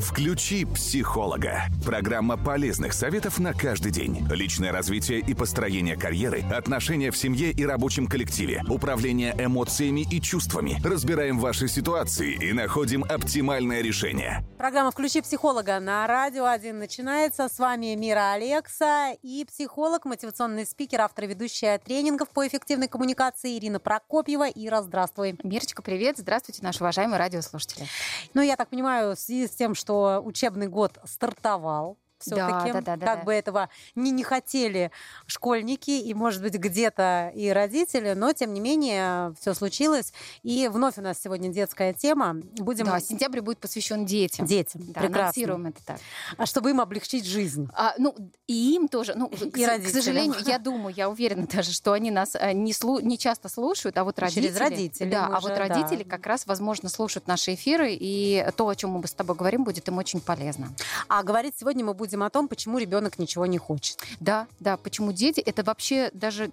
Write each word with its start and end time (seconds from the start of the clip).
Включи 0.00 0.66
психолога. 0.66 1.62
Программа 1.84 2.36
полезных 2.36 2.92
советов 2.92 3.38
на 3.38 3.54
каждый 3.54 3.90
день. 3.90 4.26
Личное 4.30 4.70
развитие 4.70 5.20
и 5.20 5.32
построение 5.32 5.96
карьеры, 5.96 6.42
отношения 6.52 7.10
в 7.10 7.16
семье 7.16 7.50
и 7.50 7.64
рабочем 7.64 8.06
коллективе, 8.06 8.62
управление 8.68 9.34
эмоциями 9.38 10.06
и 10.10 10.20
чувствами. 10.20 10.76
Разбираем 10.84 11.38
ваши 11.38 11.66
ситуации 11.66 12.34
и 12.34 12.52
находим 12.52 13.04
оптимальное 13.04 13.80
решение. 13.80 14.44
Программа 14.58 14.90
«Включи 14.90 15.22
психолога» 15.22 15.80
на 15.80 16.06
Радио 16.06 16.44
1 16.44 16.78
начинается. 16.78 17.48
С 17.48 17.58
вами 17.58 17.94
Мира 17.94 18.32
Алекса 18.32 19.12
и 19.22 19.46
психолог, 19.46 20.04
мотивационный 20.04 20.66
спикер, 20.66 21.00
автор 21.00 21.24
и 21.24 21.28
ведущая 21.28 21.78
тренингов 21.78 22.28
по 22.30 22.46
эффективной 22.46 22.88
коммуникации 22.88 23.58
Ирина 23.58 23.80
Прокопьева. 23.80 24.48
Ира, 24.48 24.82
здравствуй. 24.82 25.38
Мирочка, 25.42 25.80
привет. 25.80 26.18
Здравствуйте, 26.18 26.62
наши 26.62 26.82
уважаемые 26.82 27.18
радиослушатели. 27.18 27.86
Ну, 28.34 28.42
я 28.42 28.56
так 28.56 28.68
понимаю, 28.68 29.16
в 29.16 29.18
связи 29.18 29.46
с 29.46 29.50
тем, 29.50 29.74
что 29.74 29.85
учебный 29.92 30.68
год 30.68 30.98
стартовал, 31.04 31.98
все-таки. 32.18 32.72
Да, 32.72 32.80
да, 32.80 32.96
да, 32.96 33.06
как 33.06 33.18
да. 33.20 33.24
бы 33.24 33.32
этого 33.34 33.68
не, 33.94 34.10
не 34.10 34.24
хотели 34.24 34.90
школьники 35.26 35.90
и, 35.90 36.14
может 36.14 36.42
быть, 36.42 36.54
где-то 36.54 37.32
и 37.34 37.48
родители, 37.50 38.14
но, 38.14 38.32
тем 38.32 38.54
не 38.54 38.60
менее, 38.60 39.34
все 39.40 39.54
случилось. 39.54 40.12
И 40.42 40.68
вновь 40.68 40.98
у 40.98 41.02
нас 41.02 41.20
сегодня 41.22 41.50
детская 41.50 41.92
тема. 41.92 42.34
Будем... 42.34 42.86
Да, 42.86 43.00
сентябрь 43.00 43.40
будет 43.40 43.58
посвящен 43.58 44.06
детям. 44.06 44.46
Детям, 44.46 44.82
Да, 44.92 45.00
прекрасно. 45.00 45.68
это 45.68 45.84
так. 45.84 46.00
А 46.36 46.46
чтобы 46.46 46.70
им 46.70 46.80
облегчить 46.80 47.26
жизнь. 47.26 47.68
А, 47.74 47.94
ну, 47.98 48.14
и 48.46 48.74
им 48.74 48.88
тоже. 48.88 49.14
Ну, 49.14 49.28
к, 49.28 49.34
И 49.34 49.50
к 49.50 49.66
родителям. 49.66 49.92
сожалению, 50.02 50.36
я 50.46 50.58
думаю, 50.58 50.94
я 50.94 51.10
уверена 51.10 51.46
даже, 51.46 51.72
что 51.72 51.92
они 51.92 52.10
нас 52.10 52.34
э, 52.34 52.52
не, 52.52 52.72
слу- 52.72 53.02
не 53.02 53.18
часто 53.18 53.48
слушают, 53.48 53.98
а 53.98 54.04
вот 54.04 54.18
родители... 54.18 54.46
Через 54.46 54.58
родителей 54.58 55.10
Да, 55.10 55.28
мы 55.28 55.36
а 55.36 55.40
вот 55.40 55.50
же, 55.50 55.56
да. 55.56 55.66
родители 55.66 56.02
как 56.02 56.26
раз, 56.26 56.46
возможно, 56.46 56.88
слушают 56.88 57.26
наши 57.26 57.54
эфиры, 57.54 57.90
и 57.92 58.46
то, 58.56 58.68
о 58.68 58.74
чем 58.74 58.90
мы 58.90 59.06
с 59.06 59.12
тобой 59.12 59.36
говорим, 59.36 59.64
будет 59.64 59.86
им 59.88 59.98
очень 59.98 60.20
полезно. 60.20 60.68
А 61.08 61.22
говорить 61.22 61.54
сегодня 61.58 61.84
мы 61.84 61.94
будем 61.94 62.05
о 62.26 62.30
том, 62.30 62.48
почему 62.48 62.78
ребенок 62.78 63.18
ничего 63.18 63.46
не 63.46 63.58
хочет. 63.58 63.98
Да, 64.20 64.46
да, 64.60 64.76
почему 64.76 65.12
дети? 65.12 65.40
Это 65.40 65.62
вообще 65.62 66.10
даже 66.12 66.50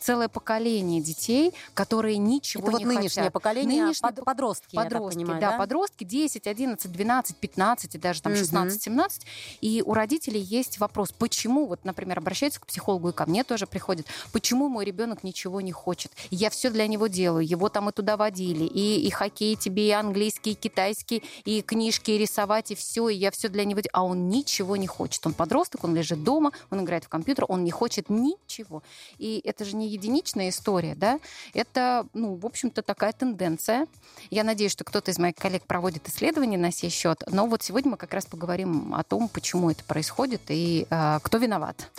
целое 0.00 0.28
поколение 0.28 1.00
детей, 1.00 1.52
которые 1.74 2.16
ничего 2.18 2.62
Это 2.64 2.72
вот 2.72 2.78
не 2.80 2.84
нынешнее 2.86 3.08
хотят. 3.24 3.32
поколение, 3.32 3.84
Нынешнее 3.84 4.12
под- 4.12 4.24
подростки, 4.24 4.76
подростки, 4.76 5.18
понимаю, 5.18 5.40
да, 5.40 5.50
да? 5.52 5.58
подростки 5.58 6.04
10, 6.04 6.46
11, 6.46 6.90
12, 6.92 7.36
15 7.36 7.94
и 7.94 7.98
даже 7.98 8.22
там 8.22 8.32
Мгм. 8.32 8.40
16, 8.40 8.82
17. 8.82 9.26
И 9.60 9.82
у 9.84 9.94
родителей 9.94 10.40
есть 10.40 10.78
вопрос, 10.78 11.12
почему, 11.12 11.66
вот, 11.66 11.84
например, 11.84 12.18
обращаются 12.18 12.60
к 12.60 12.66
психологу, 12.66 13.10
и 13.10 13.12
ко 13.12 13.26
мне 13.26 13.44
тоже 13.44 13.66
приходят, 13.66 14.06
почему 14.32 14.68
мой 14.68 14.84
ребенок 14.84 15.24
ничего 15.24 15.60
не 15.60 15.72
хочет? 15.72 16.12
Я 16.30 16.50
все 16.50 16.70
для 16.70 16.86
него 16.86 17.06
делаю, 17.06 17.46
его 17.46 17.68
там 17.68 17.88
и 17.88 17.92
туда 17.92 18.16
водили, 18.16 18.64
и, 18.64 19.00
и 19.06 19.10
хоккей 19.10 19.56
тебе, 19.56 19.88
и 19.88 19.90
английский, 19.90 20.52
и 20.52 20.54
китайский, 20.54 21.22
и 21.44 21.62
книжки, 21.62 22.10
и 22.12 22.18
рисовать, 22.18 22.70
и 22.70 22.74
все, 22.74 23.08
и 23.08 23.16
я 23.16 23.30
все 23.30 23.48
для 23.48 23.64
него 23.64 23.80
делаю, 23.80 23.90
а 23.92 24.04
он 24.04 24.28
ничего 24.28 24.76
не 24.76 24.86
хочет. 24.92 25.26
Он 25.26 25.32
подросток, 25.32 25.84
он 25.84 25.94
лежит 25.94 26.22
дома, 26.22 26.52
он 26.70 26.82
играет 26.82 27.04
в 27.04 27.08
компьютер, 27.08 27.46
он 27.48 27.64
не 27.64 27.70
хочет 27.70 28.10
ничего. 28.10 28.82
И 29.18 29.40
это 29.44 29.64
же 29.64 29.76
не 29.76 29.88
единичная 29.88 30.50
история, 30.50 30.94
да? 30.94 31.18
Это, 31.54 32.06
ну, 32.12 32.34
в 32.34 32.46
общем-то, 32.46 32.82
такая 32.82 33.12
тенденция. 33.12 33.86
Я 34.30 34.44
надеюсь, 34.44 34.72
что 34.72 34.84
кто-то 34.84 35.10
из 35.10 35.18
моих 35.18 35.34
коллег 35.36 35.64
проводит 35.64 36.08
исследования 36.08 36.58
на 36.58 36.70
сей 36.70 36.90
счет. 36.90 37.22
Но 37.28 37.46
вот 37.46 37.62
сегодня 37.62 37.92
мы 37.92 37.96
как 37.96 38.12
раз 38.14 38.26
поговорим 38.26 38.94
о 38.94 39.02
том, 39.02 39.28
почему 39.28 39.70
это 39.70 39.82
происходит 39.84 40.42
и 40.48 40.86
э, 40.88 41.18
кто 41.22 41.38
виноват. 41.38 41.90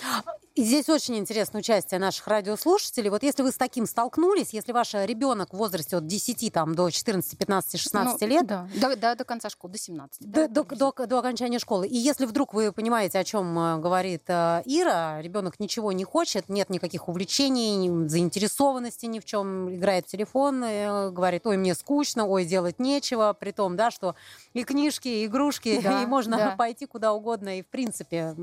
И 0.56 0.64
здесь 0.64 0.88
очень 0.88 1.18
интересно 1.18 1.60
участие 1.60 2.00
наших 2.00 2.28
радиослушателей. 2.28 3.10
Вот 3.10 3.24
если 3.24 3.42
вы 3.42 3.52
с 3.52 3.56
таким 3.56 3.88
столкнулись, 3.88 4.54
если 4.54 4.72
ваш 4.72 4.94
ребенок 4.94 5.52
в 5.52 5.58
возрасте 5.58 5.98
от 5.98 6.06
10 6.06 6.54
там, 6.54 6.76
до 6.76 6.92
14, 6.92 7.36
15, 7.40 7.80
16 7.80 8.22
Ну, 8.22 8.28
лет, 8.28 8.46
Да, 8.46 8.68
до, 8.80 8.96
до- 8.96 9.16
до 9.16 9.24
конца 9.24 9.50
школы, 9.50 9.74
до 9.74 9.80
17. 9.80 10.22
до, 10.30 10.48
да, 10.48 10.64
до- 10.64 10.76
до- 10.94 11.08
до 11.08 11.18
окончания 11.20 11.58
школы. 11.58 11.88
И 11.88 11.98
если 11.98 12.28
вдруг 12.28 12.54
вы 12.54 12.72
понимаете, 12.72 13.18
о 13.18 13.24
чем 13.24 13.58
э, 13.58 13.78
говорит 13.80 14.26
э, 14.28 14.62
Ира, 14.66 15.20
ребенок 15.24 15.60
ничего 15.60 15.92
не 15.92 16.04
хочет, 16.04 16.48
нет 16.50 16.70
никаких 16.70 17.10
увлечений, 17.10 17.76
ни 17.88 18.08
заинтересованности 18.08 19.08
ни 19.08 19.20
в 19.20 19.26
чем, 19.26 19.74
играет 19.76 20.06
в 20.06 20.12
телефон, 20.12 20.64
э, 20.64 21.10
говорит, 21.10 21.48
ой, 21.48 21.58
мне 21.58 21.74
скучно, 21.74 22.28
ой, 22.28 22.46
делать 22.46 22.78
нечего, 22.78 23.34
при 23.34 23.52
том, 23.54 23.76
да, 23.76 23.90
что 23.90 24.14
и 24.54 24.64
книжки, 24.64 25.08
и 25.08 25.26
игрушки, 25.26 25.82
Да, 25.82 26.02
и 26.04 26.06
можно 26.06 26.38
да. 26.38 26.56
пойти 26.56 26.86
куда 26.86 27.12
угодно, 27.12 27.58
и 27.58 27.64
в 27.64 27.68
принципе, 27.68 28.36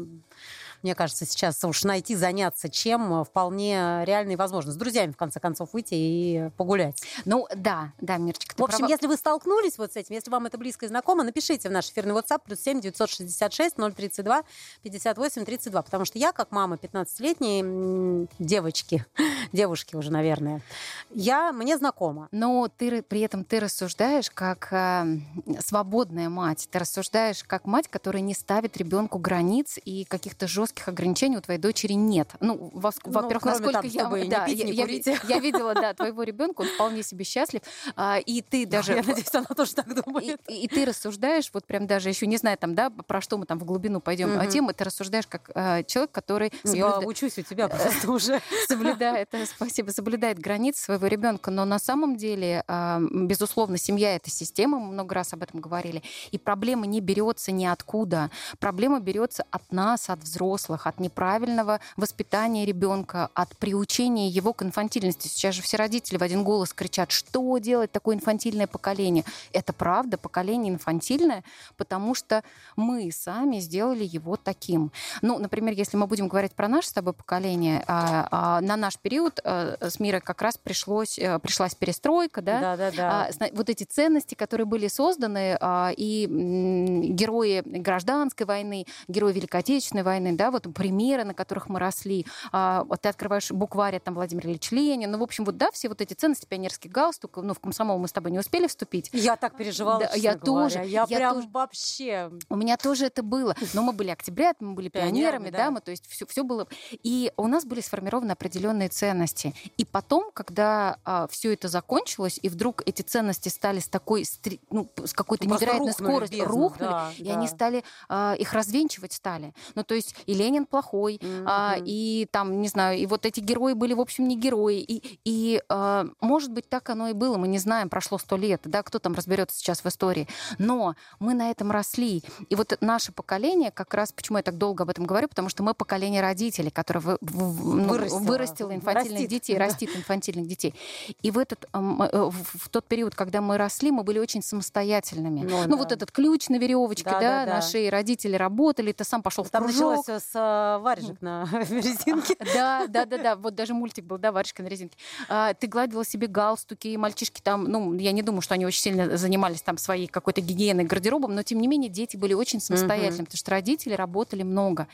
мне 0.82 0.94
кажется, 0.94 1.26
сейчас 1.26 1.62
уж 1.64 1.84
найти 1.84 2.14
заняться 2.16 2.68
чем 2.68 3.20
э, 3.20 3.24
вполне 3.24 4.02
реально 4.04 4.32
и 4.32 4.36
возможно. 4.36 4.72
С 4.72 4.76
друзьями, 4.76 5.12
в 5.12 5.16
конце 5.16 5.40
концов, 5.40 5.72
выйти 5.72 5.94
и 5.94 6.50
погулять. 6.56 7.02
Ну, 7.24 7.46
да, 7.54 7.92
да, 8.00 8.16
ты 8.16 8.22
В 8.56 8.62
общем, 8.62 8.78
права. 8.78 8.88
если 8.88 9.06
вы 9.06 9.16
столкнулись 9.16 9.78
вот 9.78 9.92
с 9.92 9.96
этим, 9.96 10.14
если 10.14 10.30
вам 10.30 10.46
это 10.46 10.58
близко 10.58 10.86
и 10.86 10.88
знакомо, 10.88 11.22
напишите 11.22 11.68
в 11.68 11.72
наш 11.72 11.90
эфирный 11.90 12.14
WhatsApp 12.14 12.40
плюс 12.44 12.60
7 12.60 12.80
966 12.80 13.76
032 13.76 14.42
58 14.82 15.44
32, 15.44 15.82
потому 15.82 16.04
что 16.04 16.18
я, 16.18 16.32
как 16.32 16.50
мама 16.52 16.76
15-летней 16.76 17.60
м, 17.60 18.28
девочки, 18.38 19.04
девушки 19.52 19.96
уже, 19.96 20.10
наверное, 20.10 20.62
я, 21.10 21.52
мне 21.52 21.76
знакома. 21.76 22.28
Но 22.32 22.68
ты 22.68 23.02
при 23.02 23.20
этом 23.20 23.44
ты 23.44 23.60
рассуждаешь 23.60 24.30
как 24.30 24.72
э, 24.72 25.18
свободная 25.64 26.28
мать. 26.28 26.68
Ты 26.70 26.78
рассуждаешь 26.78 27.44
как 27.44 27.64
мать, 27.66 27.88
которая 27.88 28.22
не 28.22 28.34
ставит 28.34 28.76
ребенку 28.76 29.18
границ 29.18 29.78
и 29.84 30.04
каких-то 30.04 30.46
жестких 30.46 30.69
ограничений 30.86 31.36
у 31.36 31.40
твоей 31.40 31.60
дочери 31.60 31.92
нет. 31.94 32.30
Ну, 32.40 32.70
во- 32.72 32.92
Ну, 33.04 33.12
во-первых, 33.12 33.44
насколько 33.44 33.72
там, 33.72 33.86
я, 33.86 34.00
чтобы 34.00 34.20
не 34.20 34.28
да, 34.28 34.46
пить, 34.46 34.58
я, 34.58 34.64
не 34.66 34.72
я 34.72 34.84
курить. 34.84 35.06
ви- 35.06 35.18
я 35.28 35.38
видела, 35.38 35.74
да, 35.74 35.94
твоего 35.94 36.22
ребенка, 36.22 36.62
он 36.62 36.68
вполне 36.68 37.02
себе 37.02 37.24
счастлив, 37.24 37.60
А, 37.96 38.18
и 38.18 38.42
ты 38.42 38.66
даже 38.66 38.92
Я 38.92 39.02
надеюсь, 39.02 39.34
она 39.34 39.44
тоже 39.46 39.74
так 39.74 39.86
и, 39.88 39.94
думает. 39.94 40.40
и- 40.48 40.64
и 40.64 40.68
ты 40.68 40.84
рассуждаешь, 40.84 41.50
вот 41.52 41.64
прям 41.66 41.86
даже 41.86 42.08
еще 42.08 42.26
не 42.26 42.36
знаю, 42.36 42.56
там, 42.58 42.74
да, 42.74 42.90
про 42.90 43.20
что 43.20 43.38
мы 43.38 43.46
там 43.46 43.58
в 43.58 43.64
глубину 43.64 44.00
пойдем 44.00 44.30
Мгм. 44.34 44.48
темы, 44.48 44.72
ты 44.72 44.84
рассуждаешь 44.84 45.26
как 45.26 45.50
э, 45.54 45.84
человек, 45.84 46.10
который 46.12 46.52
Ну, 46.64 46.74
Я 46.74 46.90
соблюда- 46.90 47.06
учусь 47.08 47.38
у 47.38 47.42
тебя 47.42 47.68
просто 47.68 48.10
уже. 48.10 48.40
соблюдает, 48.68 49.28
э, 49.32 49.46
спасибо, 49.46 49.90
соблюдает 49.90 50.38
границы 50.38 50.82
своего 50.82 51.06
ребенка, 51.06 51.50
но 51.50 51.64
на 51.64 51.78
самом 51.78 52.16
деле, 52.16 52.64
а, 52.68 53.00
безусловно, 53.00 53.78
семья 53.78 54.14
это 54.16 54.30
система, 54.30 54.78
мы 54.78 54.92
много 54.92 55.14
раз 55.14 55.32
об 55.32 55.42
этом 55.42 55.60
говорили, 55.60 56.02
и 56.30 56.38
проблема 56.38 56.86
не 56.86 57.00
берется 57.00 57.52
ниоткуда, 57.52 58.30
проблема 58.58 59.00
берется 59.00 59.44
от 59.50 59.72
нас, 59.72 60.08
от 60.10 60.20
взрослых, 60.22 60.40
от 60.68 61.00
неправильного 61.00 61.80
воспитания 61.96 62.64
ребенка, 62.64 63.30
от 63.34 63.56
приучения 63.56 64.28
его 64.28 64.52
к 64.52 64.62
инфантильности. 64.62 65.28
Сейчас 65.28 65.54
же 65.54 65.62
все 65.62 65.76
родители 65.76 66.16
в 66.16 66.22
один 66.22 66.44
голос 66.44 66.72
кричат, 66.72 67.10
что 67.10 67.58
делать 67.58 67.92
такое 67.92 68.16
инфантильное 68.16 68.66
поколение? 68.66 69.24
Это 69.52 69.72
правда, 69.72 70.18
поколение 70.18 70.72
инфантильное, 70.72 71.44
потому 71.76 72.14
что 72.14 72.42
мы 72.76 73.10
сами 73.12 73.58
сделали 73.60 74.04
его 74.04 74.36
таким. 74.36 74.92
Ну, 75.22 75.38
например, 75.38 75.74
если 75.74 75.96
мы 75.96 76.06
будем 76.06 76.28
говорить 76.28 76.52
про 76.52 76.68
наше 76.68 76.88
с 76.88 76.92
тобой 76.92 77.12
поколение, 77.12 77.84
а, 77.86 78.28
а, 78.30 78.60
на 78.60 78.76
наш 78.76 78.98
период 78.98 79.40
а, 79.44 79.76
с 79.80 80.00
мирой 80.00 80.20
как 80.20 80.42
раз 80.42 80.58
пришлось, 80.58 81.18
э, 81.18 81.38
пришлась 81.38 81.74
перестройка, 81.74 82.42
да? 82.42 82.60
Да, 82.60 82.76
да, 82.76 82.90
да. 82.90 83.48
Вот 83.52 83.68
эти 83.70 83.84
ценности, 83.84 84.34
которые 84.34 84.66
были 84.66 84.88
созданы, 84.88 85.56
а, 85.60 85.92
и 85.96 86.26
герои 86.28 87.62
гражданской 87.64 88.46
войны, 88.46 88.86
герои 89.08 89.32
Великой 89.32 89.60
Отечественной 89.60 90.02
войны, 90.02 90.32
да, 90.32 90.49
вот 90.50 90.72
примеры, 90.74 91.24
на 91.24 91.34
которых 91.34 91.68
мы 91.68 91.78
росли. 91.78 92.26
А, 92.52 92.84
Вот 92.84 93.00
ты 93.00 93.08
открываешь 93.08 93.50
букварь, 93.50 93.98
там 94.00 94.14
Владимир 94.14 94.46
Ильич 94.46 94.70
Ленин, 94.70 95.10
ну, 95.10 95.18
в 95.18 95.22
общем, 95.22 95.44
вот, 95.44 95.56
да, 95.56 95.70
все 95.70 95.88
вот 95.88 96.00
эти 96.00 96.14
ценности, 96.14 96.46
пионерский 96.46 96.88
галстук, 96.88 97.36
ну, 97.38 97.54
в 97.54 97.60
комсомол 97.60 97.98
мы 97.98 98.08
с 98.08 98.12
тобой 98.12 98.30
не 98.30 98.38
успели 98.38 98.66
вступить. 98.66 99.10
Я 99.12 99.36
так 99.36 99.56
переживала, 99.56 100.00
Да, 100.00 100.14
я 100.14 100.34
говоря. 100.34 100.44
тоже, 100.44 100.78
Я 100.86 101.06
я 101.08 101.16
прям 101.16 101.34
тоже. 101.36 101.48
вообще... 101.52 102.30
У 102.48 102.56
меня 102.56 102.76
тоже 102.76 103.06
это 103.06 103.22
было. 103.22 103.54
Но 103.74 103.82
мы 103.82 103.92
были 103.92 104.10
октябрят, 104.10 104.56
мы 104.60 104.74
были 104.74 104.88
Пионерами, 104.88 105.14
пионерами, 105.20 105.50
да. 105.50 105.58
да, 105.58 105.70
мы, 105.70 105.80
то 105.80 105.90
есть 105.90 106.06
все, 106.08 106.26
все 106.26 106.42
было. 106.44 106.66
И 107.02 107.32
у 107.36 107.46
нас 107.46 107.64
были 107.64 107.80
сформированы 107.80 108.32
определенные 108.32 108.88
ценности. 108.88 109.54
И 109.76 109.84
потом, 109.84 110.30
когда 110.32 110.98
все 111.30 111.52
это 111.52 111.68
закончилось, 111.68 112.38
и 112.42 112.48
вдруг 112.48 112.82
эти 112.86 113.02
ценности 113.02 113.48
стали 113.48 113.78
с 113.80 113.88
такой, 113.88 114.24
ну, 114.70 114.90
с 115.04 115.12
какой-то 115.12 115.46
невероятной 115.46 115.88
рухнули 115.88 116.10
скоростью, 116.10 116.38
бездну, 116.40 116.52
рухнули, 116.54 116.88
да, 116.90 117.12
и 117.18 117.24
да. 117.24 117.32
они 117.34 117.48
стали, 117.48 117.84
а, 118.08 118.34
их 118.38 118.52
развенчивать 118.52 119.12
стали. 119.12 119.54
Ну, 119.74 119.84
то 119.84 119.94
есть 119.94 120.14
и 120.26 120.34
Ленин 120.40 120.64
плохой, 120.66 121.20
а, 121.46 121.76
Мгм. 121.76 121.84
и 121.86 122.26
там, 122.30 122.62
не 122.62 122.68
знаю, 122.68 122.98
и 122.98 123.06
вот 123.06 123.26
эти 123.26 123.40
герои 123.40 123.74
были, 123.74 123.92
в 123.94 124.00
общем, 124.00 124.26
не 124.28 124.36
герои. 124.36 124.80
И, 124.80 125.18
и 125.24 125.60
а, 125.68 126.06
может 126.20 126.50
быть, 126.52 126.68
так 126.68 126.88
оно 126.90 127.08
и 127.08 127.12
было, 127.12 127.36
мы 127.36 127.46
не 127.48 127.58
знаем, 127.58 127.88
прошло 127.88 128.18
сто 128.18 128.36
лет, 128.36 128.60
да, 128.64 128.82
кто 128.82 128.98
там 128.98 129.14
разберется 129.14 129.58
сейчас 129.58 129.84
в 129.84 129.86
истории. 129.86 130.26
Но 130.58 130.94
мы 131.18 131.34
на 131.34 131.50
этом 131.50 131.70
росли. 131.70 132.22
И 132.48 132.54
вот 132.54 132.76
наше 132.80 133.12
поколение, 133.12 133.70
как 133.70 133.92
раз, 133.94 134.12
почему 134.12 134.38
я 134.38 134.42
так 134.42 134.56
долго 134.58 134.84
об 134.84 134.90
этом 134.90 135.04
говорю, 135.04 135.28
потому 135.28 135.48
что 135.48 135.62
мы 135.62 135.74
поколение 135.74 136.20
родителей, 136.22 136.70
которое 136.70 137.00
вы- 137.00 137.18
в- 137.20 137.74
ну, 137.76 137.88
Вырастило. 137.88 138.18
вырастило 138.20 138.74
инфантильных 138.74 139.12
Растит, 139.12 139.28
детей, 139.30 139.54
да. 139.58 139.64
растит 139.66 139.90
инфантильных 139.96 140.46
детей. 140.46 140.74
И 141.22 141.30
в, 141.30 141.38
этот, 141.38 141.68
м, 141.72 142.02
э, 142.02 142.30
в 142.30 142.68
тот 142.70 142.84
период, 142.86 143.14
когда 143.14 143.40
мы 143.40 143.58
росли, 143.58 143.90
мы 143.90 144.02
были 144.02 144.18
очень 144.18 144.42
самостоятельными. 144.42 145.40
Ну, 145.40 145.62
Ну, 145.66 145.68
да. 145.68 145.76
вот 145.76 145.92
этот 145.92 146.10
ключ 146.10 146.48
на 146.48 146.56
веревочке, 146.58 147.04
Да, 147.04 147.12
да, 147.12 147.20
да, 147.20 147.46
да. 147.46 147.54
на 147.56 147.62
шее 147.62 147.90
родители 147.90 148.36
работали, 148.36 148.92
ты 148.92 149.04
сам 149.04 149.22
пошел 149.22 149.44
в 149.44 149.50
Там 149.50 149.64
кружок. 149.64 149.96
началось 150.06 150.22
э, 150.34 150.78
варежек 150.80 151.20
на 151.20 151.48
резинке. 151.52 152.36
Да, 152.54 152.86
да, 152.88 153.04
да, 153.04 153.18
да. 153.18 153.36
Вот 153.36 153.54
даже 153.54 153.74
мультик 153.74 154.04
был, 154.04 154.18
да, 154.18 154.32
варежка 154.32 154.62
на 154.62 154.68
резинке. 154.68 154.96
А, 155.28 155.54
ты 155.54 155.66
гладила 155.66 156.04
себе 156.04 156.26
галстуки, 156.26 156.88
и 156.88 156.96
мальчишки 156.96 157.40
там, 157.40 157.64
ну, 157.64 157.94
я 157.94 158.12
не 158.12 158.22
думаю, 158.22 158.42
что 158.42 158.54
они 158.54 158.66
очень 158.66 158.80
сильно 158.80 159.16
занимались 159.16 159.62
там 159.62 159.78
своей 159.78 160.06
какой-то 160.06 160.40
гигиеной, 160.40 160.84
гардеробом, 160.84 161.34
но 161.34 161.42
тем 161.42 161.60
не 161.60 161.68
менее 161.68 161.90
дети 161.90 162.16
были 162.16 162.34
очень 162.34 162.60
самостоятельны, 162.60 163.24
потому 163.24 163.38
что 163.38 163.50
родители 163.50 163.94
работали 163.94 164.42
много. 164.42 164.88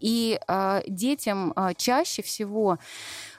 И 0.00 0.38
а, 0.46 0.82
детям 0.86 1.54
чаще 1.76 2.22
всего 2.22 2.78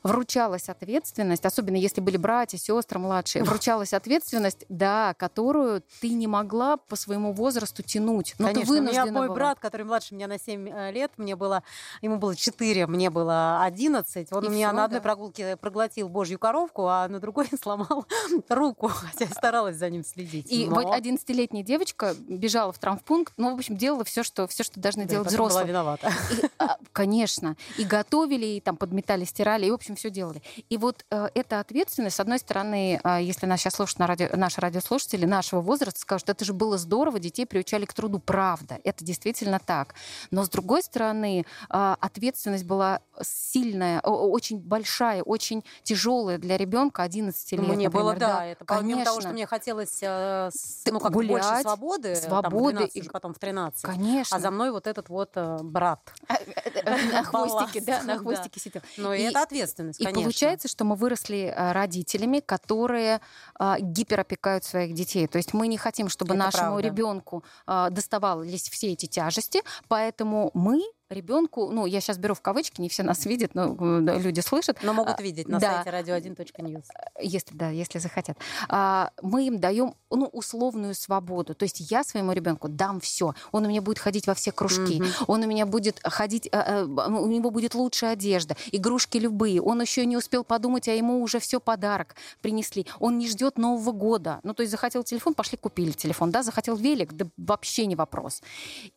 вручалась 0.03 0.69
ответственность, 0.69 1.45
особенно 1.45 1.77
если 1.77 2.01
были 2.01 2.17
братья, 2.17 2.57
сестры 2.57 2.99
младшие, 2.99 3.43
вручалась 3.43 3.93
ответственность, 3.93 4.65
да, 4.69 5.13
которую 5.15 5.83
ты 6.01 6.09
не 6.09 6.27
могла 6.27 6.77
по 6.77 6.95
своему 6.95 7.33
возрасту 7.33 7.83
тянуть. 7.83 8.35
Но 8.37 8.47
Конечно, 8.47 8.65
ты 8.65 8.69
вынуждена 8.69 9.03
у 9.03 9.05
меня 9.05 9.13
мой 9.13 9.27
была. 9.27 9.35
брат, 9.35 9.59
который 9.59 9.83
младше 9.83 10.13
меня 10.13 10.27
на 10.27 10.37
7 10.37 10.69
э, 10.69 10.91
лет, 10.91 11.11
мне 11.17 11.35
было, 11.35 11.63
ему 12.01 12.17
было 12.17 12.35
4, 12.35 12.87
мне 12.87 13.09
было 13.09 13.63
11. 13.63 14.31
Он 14.31 14.43
И 14.43 14.47
у 14.47 14.49
меня 14.49 14.69
все, 14.69 14.75
на 14.75 14.85
одной 14.85 14.99
да. 14.99 15.03
прогулке 15.03 15.55
проглотил 15.57 16.09
божью 16.09 16.37
коровку, 16.37 16.87
а 16.87 17.07
на 17.07 17.19
другой 17.19 17.47
сломал 17.61 18.05
руку, 18.49 18.87
хотя 18.87 19.25
я 19.25 19.31
старалась 19.31 19.77
за 19.77 19.89
ним 19.89 20.03
следить. 20.03 20.51
И 20.51 20.67
но... 20.67 20.93
11-летняя 20.93 21.63
девочка 21.63 22.15
бежала 22.27 22.71
в 22.71 22.79
травмпункт, 22.79 23.33
ну, 23.37 23.51
в 23.51 23.55
общем, 23.55 23.77
делала 23.77 24.03
все, 24.03 24.23
что, 24.23 24.47
все, 24.47 24.63
что 24.63 24.79
должны 24.79 25.05
да, 25.05 25.11
делать 25.11 25.27
взрослые. 25.29 25.65
была 25.65 25.69
виновата. 25.69 26.11
И, 26.31 26.49
а, 26.59 26.77
конечно. 26.91 27.55
И 27.77 27.85
готовили, 27.85 28.45
и 28.45 28.61
там 28.61 28.77
подметали, 28.77 29.23
стирали, 29.23 29.65
и, 29.65 29.71
в 29.71 29.75
общем, 29.75 29.92
общем, 29.93 29.95
все 29.95 30.09
делали. 30.09 30.41
И 30.69 30.77
вот 30.77 31.05
э, 31.09 31.29
эта 31.33 31.59
ответственность, 31.59 32.17
с 32.17 32.19
одной 32.19 32.39
стороны, 32.39 32.99
э, 33.03 33.19
если 33.21 33.45
нас 33.45 33.61
сейчас 33.61 33.75
слушают 33.75 33.99
на 33.99 34.07
радио, 34.07 34.29
наши 34.33 34.59
радиослушатели 34.59 35.25
нашего 35.25 35.61
возраста, 35.61 35.99
скажут, 35.99 36.29
это 36.29 36.43
же 36.45 36.53
было 36.53 36.77
здорово, 36.77 37.19
детей 37.19 37.45
приучали 37.45 37.85
к 37.85 37.93
труду. 37.93 38.19
Правда, 38.19 38.79
это 38.83 39.03
действительно 39.03 39.59
так. 39.59 39.95
Но 40.31 40.43
с 40.43 40.49
другой 40.49 40.83
стороны, 40.83 41.45
э, 41.69 41.95
ответственность 41.99 42.65
была 42.65 43.01
сильная, 43.21 44.01
очень 44.01 44.59
большая, 44.59 45.23
очень 45.23 45.63
тяжелая 45.83 46.37
для 46.37 46.57
ребенка 46.57 47.03
11 47.03 47.51
лет. 47.53 47.61
Мне 47.61 47.87
например, 47.87 47.91
было, 47.91 48.13
да, 48.15 48.33
да 48.33 48.45
это 48.45 48.65
Конечно. 48.65 48.87
помимо 48.87 49.05
того, 49.05 49.21
что 49.21 49.29
мне 49.29 49.45
хотелось 49.45 49.99
э, 50.01 50.49
ну, 50.91 50.99
как 50.99 51.11
гулять, 51.11 51.31
больше 51.31 51.61
свободы, 51.61 52.15
свободы 52.15 52.49
там, 52.49 52.59
в 52.59 52.91
12, 52.91 52.95
и... 52.95 53.09
потом 53.09 53.33
в 53.33 53.39
13. 53.39 53.81
Конечно. 53.83 54.37
А 54.37 54.39
за 54.39 54.51
мной 54.51 54.71
вот 54.71 54.87
этот 54.87 55.09
вот 55.09 55.31
э, 55.35 55.57
брат. 55.61 55.99
А, 56.27 56.35
э, 56.35 57.11
на 57.11 57.23
хвостике, 57.23 57.81
да, 57.81 58.03
на 58.03 58.17
хвостике 58.19 58.59
сидел. 58.59 58.81
Но 58.97 59.13
это 59.13 59.43
ответственность 59.43 59.82
ответственность, 59.89 59.99
конечно. 59.99 60.19
И 60.19 60.23
получается, 60.23 60.67
что 60.67 60.83
мы 60.85 60.95
выросли 60.95 61.53
э, 61.55 61.71
родителями, 61.71 62.39
которые 62.39 63.21
а, 63.55 63.79
гиперопекают 63.79 64.63
своих 64.63 64.93
детей. 64.93 65.27
То 65.27 65.37
есть 65.37 65.53
мы 65.53 65.67
не 65.67 65.77
хотим, 65.77 66.09
чтобы 66.09 66.35
Это 66.35 66.43
нашему 66.43 66.73
правда. 66.73 66.87
ребенку 66.87 67.43
а, 67.65 67.89
доставались 67.89 68.69
все 68.69 68.93
эти 68.93 69.05
тяжести, 69.05 69.61
поэтому 69.87 70.51
мы 70.53 70.81
ребенку, 71.13 71.69
ну, 71.69 71.85
я 71.85 72.01
сейчас 72.01 72.17
беру 72.17 72.33
в 72.33 72.41
кавычки, 72.41 72.81
не 72.81 72.89
все 72.89 73.03
нас 73.03 73.25
видят, 73.25 73.55
но 73.55 73.75
люди 73.99 74.39
слышат. 74.39 74.79
Но 74.83 74.93
могут 74.93 75.19
а, 75.19 75.23
видеть 75.23 75.47
на 75.47 75.59
да, 75.59 75.83
сайте 75.83 76.11
radio1.news. 76.11 76.85
Если, 77.21 77.55
да, 77.55 77.69
если 77.69 77.99
захотят. 77.99 78.37
А, 78.69 79.11
мы 79.21 79.47
им 79.47 79.59
даем, 79.59 79.95
ну, 80.09 80.25
условную 80.25 80.95
свободу. 80.95 81.55
То 81.55 81.63
есть 81.63 81.91
я 81.91 82.03
своему 82.03 82.31
ребенку 82.31 82.67
дам 82.67 82.99
все. 82.99 83.33
Он 83.51 83.65
у 83.65 83.69
меня 83.69 83.81
будет 83.81 83.99
ходить 83.99 84.27
во 84.27 84.33
все 84.33 84.51
кружки. 84.51 85.01
Угу. 85.01 85.07
Он 85.27 85.43
у 85.43 85.47
меня 85.47 85.65
будет 85.65 85.99
ходить, 86.03 86.49
а, 86.51 86.85
у 86.85 87.27
него 87.27 87.51
будет 87.51 87.75
лучшая 87.75 88.13
одежда, 88.13 88.55
игрушки 88.71 89.17
любые. 89.17 89.61
Он 89.61 89.81
еще 89.81 90.05
не 90.05 90.17
успел 90.17 90.43
подумать, 90.43 90.87
а 90.87 90.93
ему 90.93 91.21
уже 91.21 91.39
все 91.39 91.59
подарок 91.59 92.15
принесли. 92.41 92.85
Он 92.99 93.17
не 93.17 93.27
ждет 93.27 93.57
Нового 93.57 93.91
года. 93.91 94.39
Ну, 94.43 94.53
то 94.53 94.61
есть 94.61 94.71
захотел 94.71 95.03
телефон, 95.03 95.33
пошли 95.33 95.57
купили 95.57 95.91
телефон, 95.91 96.31
да, 96.31 96.43
захотел 96.43 96.75
велик, 96.75 97.13
да 97.13 97.25
вообще 97.37 97.85
не 97.85 97.95
вопрос. 97.95 98.41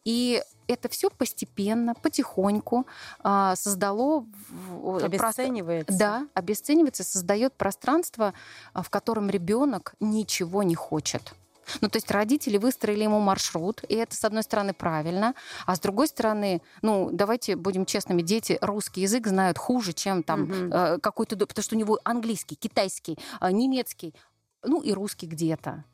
И 0.05 0.43
это 0.69 0.89
все 0.89 1.11
постепенно, 1.11 1.95
потихоньку 1.95 2.87
а, 3.21 3.57
создало... 3.57 4.27
Обесценивается. 5.03 5.87
Про... 5.87 5.99
Да, 5.99 6.27
обесценивается, 6.35 7.05
создает 7.05 7.55
пространство, 7.55 8.35
а, 8.73 8.83
в 8.83 8.91
котором 8.91 9.31
ребенок 9.31 9.95
ничего 10.01 10.63
не 10.63 10.75
хочет. 10.75 11.35
Ну, 11.81 11.89
то 11.89 11.97
есть 11.97 12.11
родители 12.11 12.59
выстроили 12.59 13.05
ему 13.05 13.21
маршрут, 13.21 13.83
и 13.89 13.95
это, 13.95 14.15
с 14.15 14.25
одной 14.25 14.43
стороны, 14.43 14.73
правильно, 14.73 15.35
а 15.67 15.75
с 15.75 15.81
другой 15.81 16.09
стороны, 16.09 16.63
ну, 16.83 17.11
давайте 17.13 17.57
будем 17.57 17.87
честными, 17.87 18.23
дети 18.23 18.59
русский 18.61 19.03
язык 19.03 19.27
знают 19.27 19.59
хуже, 19.59 19.93
чем 19.93 20.23
там 20.23 20.43
угу. 20.45 20.53
э, 20.53 20.99
какой-то... 20.99 21.37
Потому 21.37 21.63
что 21.63 21.75
у 21.75 21.79
него 21.79 21.99
английский, 22.05 22.55
китайский, 22.55 23.19
э, 23.41 23.51
немецкий, 23.51 24.15
ну 24.67 24.81
и 24.81 24.93
русский 24.93 25.27
где-то. 25.27 25.85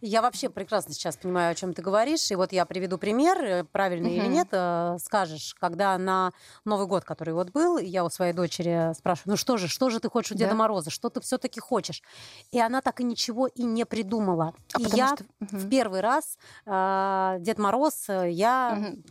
Я 0.00 0.22
вообще 0.22 0.48
прекрасно 0.48 0.94
сейчас 0.94 1.16
понимаю, 1.16 1.52
о 1.52 1.54
чем 1.54 1.74
ты 1.74 1.82
говоришь. 1.82 2.30
И 2.30 2.34
вот 2.34 2.52
я 2.52 2.64
приведу 2.64 2.98
пример, 2.98 3.38
э, 3.42 3.64
правильный 3.64 4.10
угу. 4.10 4.20
или 4.20 4.26
нет, 4.26 4.48
э, 4.52 4.96
скажешь, 5.00 5.54
когда 5.58 5.96
на 5.98 6.32
Новый 6.64 6.86
год, 6.86 7.04
который 7.04 7.34
вот 7.34 7.50
был, 7.50 7.78
я 7.78 8.04
у 8.04 8.10
своей 8.10 8.32
дочери 8.32 8.94
спрашиваю, 8.94 9.32
ну 9.32 9.36
что 9.36 9.56
же, 9.56 9.68
что 9.68 9.90
же 9.90 10.00
ты 10.00 10.08
хочешь 10.08 10.32
у 10.32 10.34
Деда 10.34 10.50
да? 10.50 10.56
Мороза, 10.56 10.90
что 10.90 11.10
ты 11.10 11.20
все-таки 11.20 11.60
хочешь? 11.60 12.02
И 12.50 12.60
она 12.60 12.80
так 12.80 13.00
и 13.00 13.04
ничего 13.04 13.46
и 13.46 13.62
не 13.62 13.84
придумала. 13.84 14.54
А 14.72 14.80
и 14.80 14.84
я 14.96 15.14
что... 15.14 15.24
угу. 15.40 15.56
в 15.56 15.68
первый 15.68 16.00
раз 16.00 16.38
э, 16.66 17.36
Дед 17.40 17.58
Мороз, 17.58 18.08
э, 18.08 18.30
я 18.30 18.78
угу. 18.78 19.02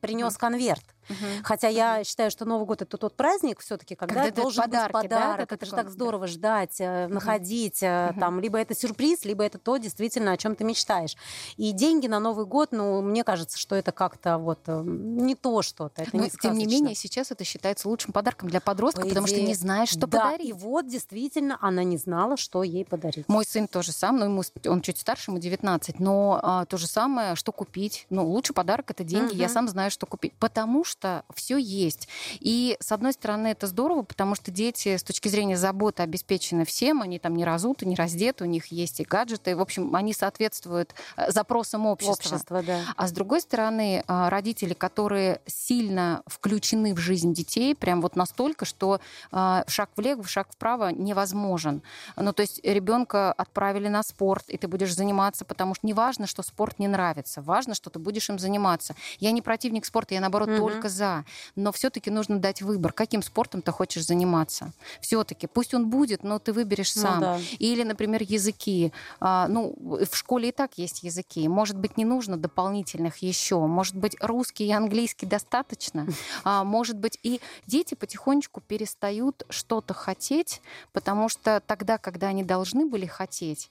принес 0.00 0.34
угу. 0.34 0.40
конверт. 0.40 0.93
Угу. 1.08 1.16
Хотя 1.44 1.68
угу. 1.68 1.76
я 1.76 2.04
считаю, 2.04 2.30
что 2.30 2.44
Новый 2.44 2.66
год 2.66 2.82
это 2.82 2.96
тот 2.96 3.14
праздник 3.16 3.60
все-таки, 3.60 3.94
когда, 3.94 4.24
когда 4.24 4.42
должен 4.42 4.64
подарки, 4.64 4.92
быть 4.92 5.02
подарок. 5.02 5.36
Да? 5.36 5.42
Это, 5.42 5.54
это 5.54 5.66
же 5.66 5.72
так 5.72 5.90
здорово 5.90 6.26
да. 6.26 6.32
ждать, 6.32 6.80
угу. 6.80 7.14
находить. 7.14 7.82
Угу. 7.82 8.20
Там, 8.20 8.40
либо 8.40 8.58
это 8.58 8.74
сюрприз, 8.74 9.24
либо 9.24 9.44
это 9.44 9.58
то, 9.58 9.76
действительно, 9.76 10.32
о 10.32 10.36
чем 10.36 10.56
ты 10.56 10.64
мечтаешь. 10.64 11.16
И 11.56 11.72
деньги 11.72 12.06
на 12.06 12.20
Новый 12.20 12.46
год, 12.46 12.70
ну, 12.72 13.02
мне 13.02 13.24
кажется, 13.24 13.58
что 13.58 13.74
это 13.74 13.92
как-то 13.92 14.38
вот 14.38 14.60
э, 14.66 14.82
не 14.84 15.34
то 15.34 15.62
что-то. 15.62 16.02
Это 16.02 16.16
Но, 16.16 16.24
не 16.24 16.30
тем 16.30 16.54
не 16.54 16.66
менее, 16.66 16.94
сейчас 16.94 17.30
это 17.30 17.44
считается 17.44 17.88
лучшим 17.88 18.12
подарком 18.12 18.48
для 18.48 18.60
подростка, 18.60 19.02
По 19.02 19.08
потому 19.08 19.26
идее, 19.26 19.38
что 19.38 19.46
не 19.46 19.54
знаешь, 19.54 19.88
что 19.88 20.06
да, 20.06 20.20
подарить. 20.20 20.48
И 20.48 20.52
вот 20.52 20.86
действительно 20.86 21.58
она 21.60 21.84
не 21.84 21.96
знала, 21.96 22.36
что 22.36 22.62
ей 22.62 22.84
подарить. 22.84 23.28
Мой 23.28 23.44
сын 23.44 23.68
тоже 23.68 23.92
сам, 23.92 24.18
но 24.18 24.26
ему, 24.26 24.42
он 24.66 24.80
чуть 24.80 24.98
старше, 24.98 25.30
ему 25.30 25.40
19, 25.40 26.00
но 26.00 26.40
а, 26.42 26.64
то 26.66 26.76
же 26.76 26.86
самое, 26.86 27.34
что 27.36 27.52
купить. 27.52 28.06
Ну, 28.10 28.26
лучший 28.26 28.54
подарок 28.54 28.90
это 28.90 29.04
деньги. 29.04 29.32
Угу. 29.32 29.36
Я 29.36 29.48
сам 29.48 29.68
знаю, 29.68 29.90
что 29.90 30.06
купить. 30.06 30.32
Потому 30.38 30.84
что 30.84 30.93
все 31.34 31.56
есть. 31.56 32.08
И, 32.40 32.76
с 32.80 32.92
одной 32.92 33.12
стороны, 33.12 33.48
это 33.48 33.66
здорово, 33.66 34.02
потому 34.02 34.34
что 34.34 34.50
дети 34.50 34.96
с 34.96 35.02
точки 35.02 35.28
зрения 35.28 35.56
заботы 35.56 36.02
обеспечены 36.02 36.64
всем, 36.64 37.02
они 37.02 37.18
там 37.18 37.36
не 37.36 37.44
разуты, 37.44 37.86
не 37.86 37.94
раздеты, 37.94 38.44
у 38.44 38.46
них 38.46 38.66
есть 38.66 39.00
и 39.00 39.04
гаджеты. 39.04 39.56
В 39.56 39.60
общем, 39.60 39.94
они 39.94 40.12
соответствуют 40.12 40.94
э, 41.16 41.30
запросам 41.30 41.86
общества. 41.86 42.34
Общество, 42.34 42.62
да. 42.62 42.80
А 42.96 43.08
с 43.08 43.12
другой 43.12 43.40
стороны, 43.40 44.04
э, 44.06 44.28
родители, 44.28 44.74
которые 44.74 45.40
сильно 45.46 46.22
включены 46.26 46.94
в 46.94 46.98
жизнь 46.98 47.32
детей, 47.34 47.74
прям 47.74 48.00
вот 48.00 48.16
настолько, 48.16 48.64
что 48.64 49.00
э, 49.32 49.62
шаг 49.66 49.90
влево, 49.96 50.24
шаг 50.24 50.48
вправо 50.50 50.90
невозможен. 50.90 51.82
Ну, 52.16 52.32
то 52.32 52.42
есть 52.42 52.60
ребенка 52.64 53.32
отправили 53.32 53.88
на 53.88 54.02
спорт, 54.02 54.44
и 54.48 54.56
ты 54.56 54.68
будешь 54.68 54.94
заниматься, 54.94 55.44
потому 55.44 55.74
что 55.74 55.86
не 55.86 55.94
важно, 55.94 56.26
что 56.26 56.42
спорт 56.42 56.78
не 56.78 56.88
нравится, 56.88 57.42
важно, 57.42 57.74
что 57.74 57.90
ты 57.90 57.98
будешь 57.98 58.28
им 58.28 58.38
заниматься. 58.38 58.94
Я 59.18 59.32
не 59.32 59.42
противник 59.42 59.84
спорта, 59.84 60.14
я 60.14 60.20
наоборот 60.20 60.48
угу. 60.48 60.58
только 60.58 60.83
за 60.88 61.24
но 61.56 61.72
все-таки 61.72 62.10
нужно 62.10 62.38
дать 62.38 62.62
выбор, 62.62 62.92
каким 62.92 63.22
спортом 63.22 63.62
ты 63.62 63.70
хочешь 63.72 64.06
заниматься. 64.06 64.72
Все-таки, 65.00 65.46
пусть 65.46 65.74
он 65.74 65.88
будет, 65.88 66.22
но 66.22 66.38
ты 66.38 66.52
выберешь 66.52 66.94
ну 66.96 67.02
сам. 67.02 67.14
Ну, 67.14 67.20
да. 67.20 67.40
Или, 67.58 67.82
например, 67.82 68.22
языки. 68.22 68.92
А, 69.20 69.48
ну, 69.48 69.74
в 69.78 70.14
школе 70.16 70.48
и 70.48 70.52
так 70.52 70.78
есть 70.78 71.02
языки. 71.02 71.46
Может 71.48 71.78
быть, 71.78 71.96
не 71.96 72.04
нужно 72.04 72.36
дополнительных 72.36 73.18
еще. 73.18 73.58
Может 73.58 73.96
быть, 73.96 74.16
русский 74.20 74.66
и 74.66 74.72
английский 74.72 75.26
достаточно. 75.26 76.06
А, 76.44 76.64
может 76.64 76.96
быть, 76.96 77.18
и 77.22 77.40
дети 77.66 77.94
потихонечку 77.94 78.60
перестают 78.60 79.44
что-то 79.48 79.94
хотеть, 79.94 80.60
потому 80.92 81.28
что 81.28 81.62
тогда, 81.66 81.98
когда 81.98 82.28
они 82.28 82.42
должны 82.42 82.86
были 82.86 83.06
хотеть, 83.06 83.70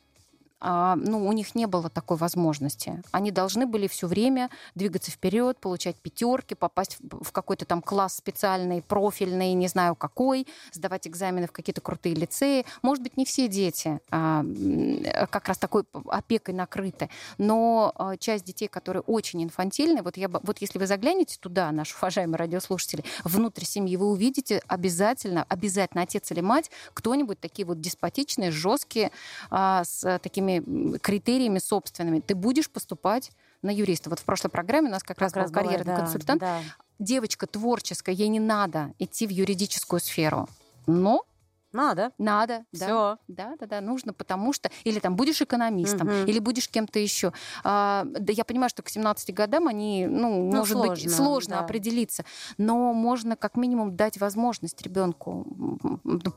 ну, 0.64 1.28
у 1.28 1.32
них 1.34 1.56
не 1.56 1.66
было 1.66 1.90
такой 1.90 2.18
возможности. 2.18 3.02
Они 3.12 3.32
должны 3.32 3.66
были 3.66 3.88
все 3.88 4.08
время 4.08 4.50
двигаться 4.76 5.12
вперед, 5.12 5.58
получать 5.60 5.96
пятерки, 5.98 6.56
попасть 6.56 6.98
в 7.02 7.32
какой-то 7.32 7.66
там 7.66 7.82
класс 7.82 8.16
специальный, 8.16 8.82
профильный, 8.82 9.54
не 9.54 9.68
знаю 9.68 9.96
какой, 9.96 10.48
сдавать 10.72 11.08
экзамены 11.08 11.48
в 11.48 11.52
какие-то 11.52 11.82
крутые 11.82 12.16
лицеи. 12.16 12.66
Может 12.82 13.04
быть, 13.04 13.18
не 13.18 13.26
все 13.26 13.48
дети 13.48 14.00
а, 14.10 14.46
как 15.30 15.48
раз 15.48 15.58
такой 15.58 15.84
опекой 16.08 16.54
накрыты, 16.54 17.10
но 17.38 17.92
а, 17.96 18.18
часть 18.18 18.46
детей, 18.46 18.68
которые 18.68 19.02
очень 19.02 19.44
инфантильны, 19.44 20.02
вот, 20.02 20.18
я, 20.18 20.30
вот 20.30 20.60
если 20.62 20.80
вы 20.80 20.88
заглянете 20.88 21.38
туда, 21.40 21.72
наши 21.72 21.96
уважаемые 22.02 22.38
радиослушатели, 22.38 23.04
внутрь 23.24 23.66
семьи, 23.66 23.98
вы 23.98 24.08
увидите 24.08 24.62
обязательно, 24.68 25.46
обязательно 25.50 26.04
отец 26.04 26.32
или 26.32 26.42
мать, 26.42 26.72
кто-нибудь 26.94 27.40
такие 27.40 27.66
вот 27.66 27.82
деспотичные, 27.82 28.52
жесткие, 28.52 29.12
с 29.52 30.20
такими 30.22 30.53
своими 30.62 30.98
критериями 30.98 31.60
собственными, 31.60 32.20
ты 32.20 32.36
будешь 32.36 32.70
поступать 32.70 33.32
на 33.62 33.70
юриста. 33.70 34.10
Вот 34.10 34.20
в 34.20 34.24
прошлой 34.24 34.50
программе 34.50 34.90
у 34.90 34.92
нас 34.92 35.04
как, 35.04 35.18
как 35.18 35.22
раз, 35.22 35.34
раз 35.34 35.52
был 35.52 35.62
карьерный 35.62 35.94
да, 35.94 35.98
консультант. 35.98 36.42
Да. 36.42 36.60
Девочка 37.00 37.48
творческая, 37.48 38.14
ей 38.14 38.28
не 38.28 38.40
надо 38.40 38.94
идти 39.00 39.26
в 39.26 39.30
юридическую 39.30 40.00
сферу. 40.00 40.48
Но 40.86 41.26
Надо. 41.74 42.12
Надо, 42.18 42.66
да. 42.72 42.86
Все. 42.86 43.18
Да, 43.28 43.56
да, 43.60 43.66
да, 43.66 43.82
нужно, 43.82 44.14
потому 44.14 44.54
что... 44.54 44.70
Или 44.84 45.00
там 45.00 45.16
будешь 45.16 45.42
экономистом, 45.42 46.08
Мгм. 46.08 46.26
или 46.28 46.40
будешь 46.40 46.70
кем-то 46.70 47.00
еще. 47.00 47.34
А, 47.64 48.04
да, 48.06 48.32
я 48.32 48.46
понимаю, 48.46 48.70
что 48.70 48.84
к 48.84 48.90
17 48.90 49.34
годам 49.34 49.68
они, 49.68 50.06
ну, 50.08 50.50
Ну, 50.52 50.58
может 50.58 50.78
быть, 50.80 51.02
сложно, 51.02 51.10
сложно 51.10 51.56
да. 51.56 51.60
определиться, 51.62 52.24
но 52.58 52.94
можно 52.94 53.36
как 53.36 53.58
минимум 53.58 53.96
дать 53.96 54.18
возможность 54.20 54.82
ребенку 54.84 55.46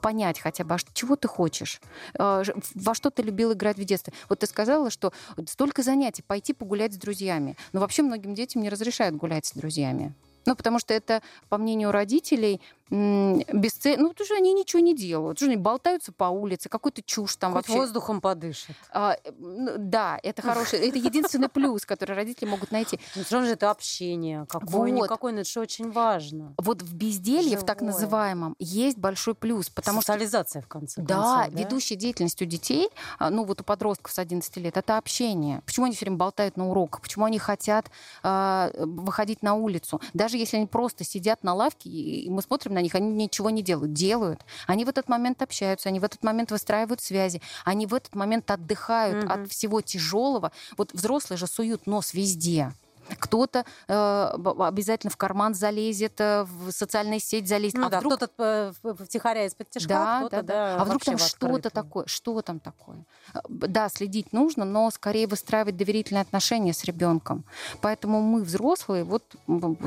понять 0.01 0.41
хотя 0.41 0.65
бы, 0.65 0.75
а 0.75 0.79
чего 0.95 1.17
ты 1.17 1.29
хочешь, 1.29 1.81
А, 2.19 2.43
во 2.75 2.95
что 2.95 3.11
ты 3.11 3.23
любил 3.23 3.53
играть 3.53 3.77
в 3.77 3.85
детстве. 3.85 4.13
Вот 4.29 4.39
ты 4.41 4.47
сказала, 4.47 4.91
что 4.91 5.13
столько 5.49 5.83
занятий, 5.83 6.23
пойти 6.23 6.53
погулять 6.55 6.95
с 6.95 6.97
друзьями. 6.97 7.57
Но 7.73 7.81
вообще 7.81 8.03
многим 8.03 8.35
детям 8.35 8.63
не 8.63 8.69
разрешают 8.71 9.17
гулять 9.17 9.47
с 9.47 9.53
друзьями. 9.53 10.15
Ну, 10.49 10.55
потому 10.55 10.79
что 10.79 10.95
это, 10.95 11.23
по 11.49 11.59
мнению 11.59 11.91
родителей, 11.91 12.61
м, 12.91 13.43
бесце... 13.53 13.97
Ну, 13.97 14.13
тоже 14.13 14.35
они 14.35 14.53
ничего 14.53 14.81
не 14.81 14.95
делают. 14.95 15.39
Что 15.39 15.47
они 15.47 15.57
болтаются 15.57 16.13
по 16.13 16.25
улице, 16.25 16.69
какую-то 16.69 17.03
чушь 17.03 17.37
там 17.37 17.53
Хоть 17.53 17.69
вообще. 17.69 17.81
воздухом 17.81 18.21
подышит. 18.21 18.77
А, 18.93 19.17
да, 19.39 20.19
это 20.23 20.43
хороший, 20.43 20.79
это 20.89 20.99
единственный 20.99 21.49
плюс, 21.49 21.85
который 21.85 22.15
родители 22.15 22.49
могут 22.49 22.71
найти. 22.71 23.01
Ну, 23.15 23.25
все 23.25 23.43
же 23.43 23.53
это 23.53 23.71
общение. 23.71 24.47
Какое-никакое, 24.49 25.33
но 25.33 25.41
это 25.41 25.51
же 25.51 25.61
очень 25.61 25.91
важно. 25.91 26.55
Вот 26.59 26.83
в 26.83 26.95
безделье, 26.95 27.57
в 27.59 27.65
так 27.65 27.81
называемом, 27.81 28.55
есть 28.59 28.99
большой 28.99 29.35
плюс, 29.35 29.69
потому 29.69 30.01
что 30.01 30.13
Социализация, 30.13 30.63
в 30.63 30.69
конце 30.69 31.03
да, 31.03 31.45
концов. 31.45 31.61
ведущая 31.61 31.97
деятельность 31.97 32.41
у 32.41 32.45
детей, 32.45 32.89
а, 33.19 33.31
ну 33.31 33.45
вот 33.45 33.61
у 33.61 33.65
подростков 33.65 34.13
с 34.13 34.19
11 34.19 34.57
лет, 34.59 34.77
это 34.77 34.97
общение. 34.99 35.63
Почему 35.67 35.87
они 35.87 35.95
все 35.95 36.05
время 36.05 36.17
болтают 36.19 36.57
на 36.57 36.69
уроках? 36.69 37.01
Почему 37.01 37.25
они 37.25 37.39
хотят 37.39 37.91
а, 38.23 38.71
выходить 38.77 39.43
на 39.43 39.55
улицу? 39.55 40.01
Даже 40.15 40.37
если 40.37 40.57
они 40.59 40.67
просто 40.67 41.05
сидят 41.05 41.43
на 41.43 41.55
лавке, 41.55 41.89
и 41.91 42.31
мы 42.31 42.43
смотрим 42.43 42.76
на 42.77 42.83
них, 42.83 42.95
они 42.95 43.11
ничего 43.13 43.51
не 43.51 43.63
делают. 43.63 43.93
Делают. 43.93 44.45
Они 44.67 44.85
в 44.85 44.89
этот 44.89 45.09
момент 45.09 45.43
общаются, 45.43 45.89
они 45.89 45.99
в 45.99 46.05
этот 46.05 46.23
момент 46.23 46.51
выстраивают 46.51 47.01
связи, 47.01 47.41
они 47.65 47.87
в 47.87 47.95
этот 47.95 48.15
момент 48.15 48.51
отдыхают 48.51 49.25
Мгм. 49.25 49.33
от 49.33 49.51
всего 49.51 49.81
тяжелого. 49.81 50.53
Вот 50.77 50.93
взрослые 50.93 51.39
же 51.39 51.47
суют 51.47 51.87
нос 51.87 52.13
везде. 52.15 52.73
Кто-то 53.19 53.65
э, 53.89 54.33
обязательно 54.59 55.11
в 55.11 55.17
карман 55.17 55.55
залезет, 55.55 56.21
э, 56.21 56.45
в 56.45 56.71
социальную 56.73 57.21
сеть 57.21 57.49
залезет. 57.49 57.79
Ну 57.79 57.87
а 57.87 57.91
да, 57.91 57.99
вдруг 57.99 58.17
кто-то 58.17 58.75
э, 58.83 58.95
втихаря 59.05 59.47
из-под 59.47 59.71
тяжка, 59.71 59.89
да, 59.89 60.19
кто-то, 60.21 60.37
да, 60.37 60.43
да. 60.43 60.77
да, 60.77 60.83
А 60.83 60.85
вдруг 60.85 61.05
там 61.05 61.19
что-то 61.19 61.71
такое? 61.71 62.07
Что 62.07 62.43
там 62.43 62.61
такое? 62.61 63.05
Б- 63.49 63.69
Да, 63.69 63.89
следить 63.89 64.33
нужно, 64.33 64.65
но 64.65 64.91
скорее 64.91 65.27
выстраивать 65.27 65.77
доверительные 65.77 66.23
отношения 66.23 66.73
с 66.73 66.85
ребенком. 66.85 67.45
Поэтому 67.81 68.21
мы, 68.21 68.43
взрослые, 68.43 69.05
вот 69.05 69.23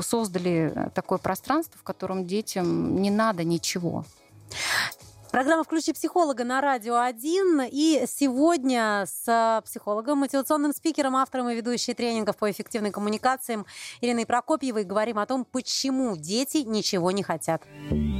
создали 0.00 0.72
э, 0.74 0.90
такое 0.90 1.18
пространство, 1.18 1.78
в 1.78 1.82
котором 1.82 2.26
детям 2.26 3.00
не 3.00 3.10
надо 3.10 3.44
ничего. 3.44 4.04
Программа 5.30 5.62
«Включи 5.62 5.92
психолога» 5.92 6.42
на 6.42 6.60
Радио 6.60 6.98
1. 6.98 7.68
И 7.70 8.04
сегодня 8.08 9.04
с 9.06 9.62
психологом, 9.64 10.18
мотивационным 10.18 10.72
спикером, 10.72 11.14
автором 11.14 11.48
и 11.50 11.54
ведущей 11.54 11.94
тренингов 11.94 12.36
по 12.36 12.50
эффективной 12.50 12.90
коммуникациям 12.90 13.64
Ириной 14.00 14.26
Прокопьевой 14.26 14.82
говорим 14.82 15.20
о 15.20 15.26
том, 15.26 15.44
почему 15.44 16.16
дети 16.16 16.58
ничего 16.58 17.12
не 17.12 17.22
хотят. 17.22 17.62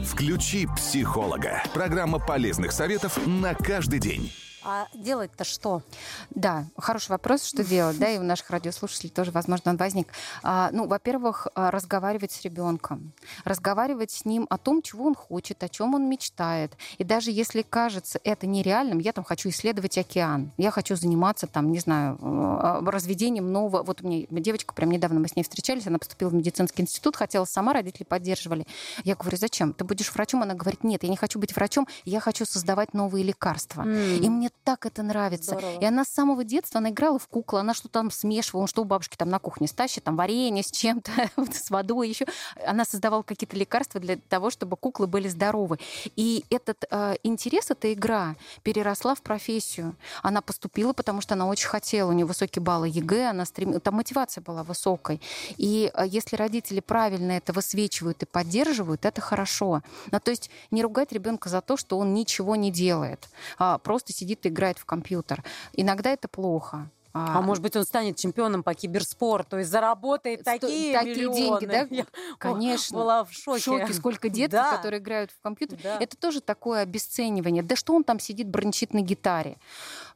Включи 0.05 0.69
психолога. 0.76 1.64
Программа 1.75 2.25
полезных 2.25 2.71
советов 2.71 3.19
на 3.26 3.55
каждый 3.55 3.99
день. 3.99 4.33
А 4.62 4.88
делать-то 4.95 5.45
что? 5.45 5.83
Да, 6.31 6.67
хороший 6.76 7.11
вопрос, 7.11 7.45
что 7.45 7.64
делать, 7.64 7.99
да, 7.99 8.09
и 8.09 8.19
у 8.19 8.23
наших 8.23 8.50
радиослушателей 8.50 9.11
тоже, 9.11 9.31
возможно, 9.31 9.71
он 9.71 9.76
возник. 9.79 10.09
А, 10.43 10.71
ну, 10.73 10.87
во-первых, 10.87 11.49
а, 11.55 11.71
разговаривать 11.71 12.33
с 12.33 12.43
ребенком, 12.43 13.12
разговаривать 13.45 14.11
с 14.11 14.25
ним 14.25 14.47
о 14.50 14.59
том, 14.59 14.83
чего 14.83 15.07
он 15.07 15.14
хочет, 15.14 15.62
о 15.62 15.69
чем 15.69 15.95
он 15.95 16.09
мечтает. 16.09 16.73
И 16.99 17.05
даже 17.05 17.31
если 17.31 17.62
кажется 17.62 18.21
это 18.23 18.47
нереальным, 18.47 18.99
я 18.99 19.12
там 19.12 19.25
хочу 19.25 19.49
исследовать 19.49 19.97
океан, 19.97 20.52
я 20.59 20.71
хочу 20.71 20.95
заниматься 20.95 21.47
там, 21.47 21.73
не 21.73 21.79
знаю, 21.79 22.19
э, 22.21 22.90
разведением 22.90 23.50
нового. 23.52 23.83
Вот 23.83 24.02
у 24.02 24.07
меня 24.07 24.26
девочка, 24.29 24.75
прям 24.75 24.90
недавно 24.90 25.21
мы 25.21 25.29
с 25.29 25.37
ней 25.37 25.43
встречались, 25.43 25.87
она 25.87 25.99
поступила 25.99 26.29
в 26.29 26.35
медицинский 26.35 26.83
институт, 26.83 27.17
хотела 27.17 27.47
сама, 27.47 27.73
родители 27.73 28.05
поддерживали. 28.05 28.67
Я 29.05 29.17
говорю, 29.17 29.38
зачем? 29.38 29.73
Ты 29.73 29.85
будешь 29.85 30.12
врачом? 30.12 30.43
Она 30.43 30.55
говорит, 30.55 30.85
нет, 30.85 31.02
я 31.02 31.09
не 31.09 31.17
хочу 31.17 31.38
быть 31.38 31.57
врачом, 31.57 31.88
я 32.05 32.21
хочу 32.21 32.45
создавать 32.45 32.93
новые 32.93 33.25
лекарства. 33.25 33.87
И 33.87 34.29
мне 34.29 34.50
так 34.64 34.87
это 34.87 35.02
нравится. 35.02 35.52
Здорово. 35.52 35.80
И 35.80 35.85
она 35.85 36.04
с 36.04 36.09
самого 36.09 36.45
детства, 36.45 36.78
она 36.78 36.90
играла 36.90 37.19
в 37.19 37.28
куклы, 37.28 37.61
она 37.61 37.75
что-то 37.75 37.95
там 37.95 38.11
смешивала, 38.11 38.66
что 38.66 38.83
у 38.83 38.85
бабушки 38.85 39.16
там 39.16 39.28
на 39.28 39.38
кухне 39.38 39.66
стащит, 39.66 40.04
там 40.04 40.16
варенье 40.16 40.62
с 40.62 40.71
чем-то, 40.71 41.11
с 41.52 41.71
водой 41.71 42.09
еще. 42.09 42.26
Она 42.66 42.85
создавала 42.85 43.23
какие-то 43.23 43.57
лекарства 43.57 44.00
для 44.00 44.16
того, 44.16 44.50
чтобы 44.50 44.76
куклы 44.76 45.07
были 45.07 45.28
здоровы. 45.28 45.78
И 46.16 46.45
этот 46.50 46.85
э, 46.90 47.16
интерес, 47.23 47.71
эта 47.71 47.92
игра 47.92 48.37
переросла 48.62 49.14
в 49.14 49.23
профессию. 49.23 49.97
Она 50.23 50.40
поступила, 50.40 50.92
потому 50.92 51.21
что 51.21 51.35
она 51.35 51.47
очень 51.47 51.69
хотела, 51.69 52.11
у 52.11 52.12
нее 52.12 52.26
высокие 52.26 52.62
баллы 52.62 52.88
ЕГЭ, 52.88 53.30
она 53.30 53.45
стрем... 53.45 53.80
там 53.80 53.95
мотивация 53.95 54.42
была 54.42 54.62
высокой. 54.62 55.21
И 55.57 55.90
э, 55.95 56.04
если 56.07 56.37
родители 56.37 56.80
правильно 56.80 57.33
это 57.33 57.52
высвечивают 57.52 58.23
и 58.23 58.26
поддерживают, 58.26 59.04
это 59.04 59.21
хорошо. 59.21 59.83
Ну, 60.11 60.21
то 60.21 60.30
есть 60.30 60.50
не 60.71 60.83
ругать 60.83 61.12
ребенка 61.12 61.49
за 61.49 61.61
то, 61.61 61.76
что 61.76 61.99
он 61.99 62.14
ничего 62.14 62.57
не 62.57 62.71
делает, 62.71 63.28
а 63.59 63.78
просто 63.78 64.12
сидит 64.12 64.39
и 64.47 64.49
играет 64.49 64.78
в 64.78 64.85
компьютер. 64.85 65.42
Иногда 65.73 66.11
это 66.11 66.28
плохо. 66.28 66.90
А 67.12 67.40
может 67.40 67.61
быть, 67.61 67.75
он 67.75 67.85
станет 67.85 68.16
чемпионом 68.18 68.62
по 68.62 68.73
киберспорту 68.73 69.59
и 69.59 69.64
заработает 69.64 70.44
такие, 70.44 70.97
такие 70.97 71.14
деньги, 71.16 71.64
миллионы. 71.64 71.66
да? 71.66 71.87
Я 71.90 72.06
Конечно. 72.38 72.97
была 72.97 73.25
в 73.25 73.30
в 73.30 73.32
шоке. 73.32 73.61
шоке, 73.61 73.92
сколько 73.94 74.28
деток, 74.30 74.52
Да. 74.52 74.76
которые 74.76 75.00
играют 75.00 75.32
в 75.32 75.40
компьютер. 75.42 75.76
Да. 75.82 75.99
Это 75.99 76.16
тоже 76.16 76.40
такое 76.40 76.82
обесценивание. 76.82 77.64
Да 77.64 77.75
что 77.75 77.94
он 77.97 78.04
там 78.04 78.20
сидит, 78.20 78.47
брончит 78.49 78.94
на 78.94 79.00
гитаре? 79.00 79.56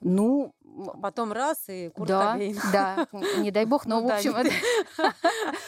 Ну, 0.01 0.55
Потом 1.01 1.33
раз 1.33 1.59
и 1.69 1.91
Курт 1.95 2.09
да, 2.09 2.33
Кобейн. 2.33 2.59
да, 2.73 3.07
не 3.39 3.51
дай 3.51 3.65
бог, 3.65 3.87
но 3.87 4.01
Ну 4.01 4.07
в 4.07 4.09
да, 4.09 4.17
общем, 4.17 4.35
это- 4.35 4.51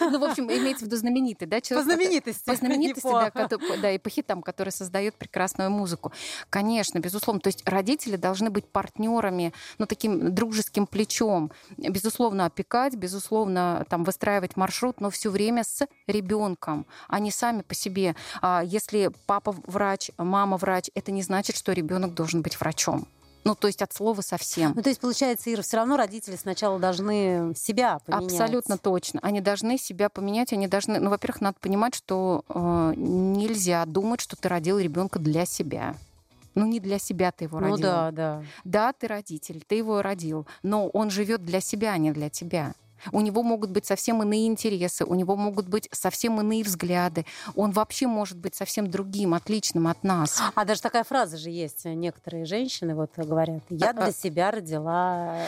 ну 0.00 0.18
в 0.18 0.24
общем 0.24 0.44
имеется 0.50 0.84
в 0.84 0.88
виду 0.88 0.96
знаменитый, 0.96 1.46
да, 1.46 1.58
По 1.58 1.62
человек, 1.62 1.86
знаменитости. 1.86 2.44
по 2.44 2.54
знаменитости, 2.56 3.06
да, 3.08 3.30
по- 3.30 3.40
кото- 3.40 3.80
да, 3.80 3.90
и 3.92 3.98
по 3.98 4.10
хитам, 4.10 4.42
который 4.42 4.70
создает 4.70 5.14
прекрасную 5.14 5.70
музыку. 5.70 6.12
Конечно, 6.50 6.98
безусловно. 6.98 7.40
То 7.40 7.48
есть 7.48 7.62
родители 7.68 8.16
должны 8.16 8.50
быть 8.50 8.66
партнерами, 8.66 9.52
ну, 9.78 9.86
таким 9.86 10.34
дружеским 10.34 10.86
плечом. 10.86 11.52
Безусловно, 11.76 12.46
опекать, 12.46 12.94
безусловно, 12.96 13.86
там, 13.88 14.04
выстраивать 14.04 14.56
маршрут, 14.56 15.00
но 15.00 15.10
все 15.10 15.30
время 15.30 15.62
с 15.64 15.86
ребенком, 16.06 16.86
а 17.08 17.18
не 17.20 17.30
сами 17.30 17.62
по 17.62 17.74
себе. 17.74 18.16
А 18.42 18.62
Если 18.64 19.10
папа 19.26 19.54
врач, 19.66 20.10
мама 20.18 20.56
врач, 20.56 20.90
это 20.94 21.12
не 21.12 21.22
значит, 21.22 21.56
что 21.56 21.72
ребенок 21.72 22.14
должен 22.14 22.42
быть 22.42 22.58
врачом. 22.58 23.06
Ну, 23.46 23.54
то 23.54 23.66
есть 23.68 23.82
от 23.82 23.92
слова 23.92 24.20
совсем. 24.20 24.72
Ну, 24.74 24.82
то 24.82 24.88
есть, 24.88 25.00
получается, 25.00 25.52
Ира, 25.52 25.62
все 25.62 25.76
равно 25.76 25.96
родители 25.96 26.36
сначала 26.36 26.78
должны 26.78 27.52
себя 27.56 27.98
поменять. 28.04 28.32
Абсолютно 28.32 28.78
точно. 28.78 29.20
Они 29.22 29.40
должны 29.40 29.78
себя 29.78 30.08
поменять, 30.08 30.52
они 30.52 30.66
должны. 30.66 30.98
Ну, 30.98 31.10
во-первых, 31.10 31.40
надо 31.40 31.56
понимать, 31.60 31.94
что 31.94 32.44
э, 32.48 32.94
нельзя 32.96 33.84
думать, 33.86 34.20
что 34.20 34.36
ты 34.36 34.48
родил 34.48 34.78
ребенка 34.78 35.18
для 35.18 35.46
себя. 35.46 35.94
Ну, 36.54 36.66
не 36.66 36.80
для 36.80 36.98
себя 36.98 37.32
ты 37.32 37.44
его 37.44 37.60
Ну 37.60 37.72
родил. 37.72 37.86
да, 37.86 38.10
да. 38.10 38.42
Да, 38.64 38.92
ты 38.92 39.06
родитель, 39.06 39.62
ты 39.66 39.74
его 39.76 40.00
родил, 40.00 40.46
но 40.62 40.88
он 40.88 41.10
живет 41.10 41.44
для 41.44 41.60
себя, 41.60 41.92
а 41.92 41.98
не 41.98 42.12
для 42.12 42.30
тебя. 42.30 42.74
У 43.12 43.20
него 43.20 43.42
могут 43.42 43.70
быть 43.70 43.86
совсем 43.86 44.22
иные 44.22 44.46
интересы, 44.46 45.04
у 45.04 45.14
него 45.14 45.36
могут 45.36 45.68
быть 45.68 45.88
совсем 45.92 46.40
иные 46.40 46.64
взгляды. 46.64 47.26
Он 47.54 47.70
вообще 47.70 48.06
может 48.06 48.38
быть 48.38 48.54
совсем 48.54 48.90
другим, 48.90 49.34
отличным 49.34 49.88
от 49.88 50.02
нас. 50.04 50.42
А 50.54 50.64
даже 50.64 50.82
такая 50.82 51.04
фраза 51.04 51.36
же 51.36 51.50
есть. 51.50 51.84
Некоторые 51.84 52.44
женщины 52.44 52.94
вот 52.94 53.12
говорят, 53.16 53.62
я 53.70 53.92
для 53.92 54.12
себя 54.12 54.50
родила 54.50 55.38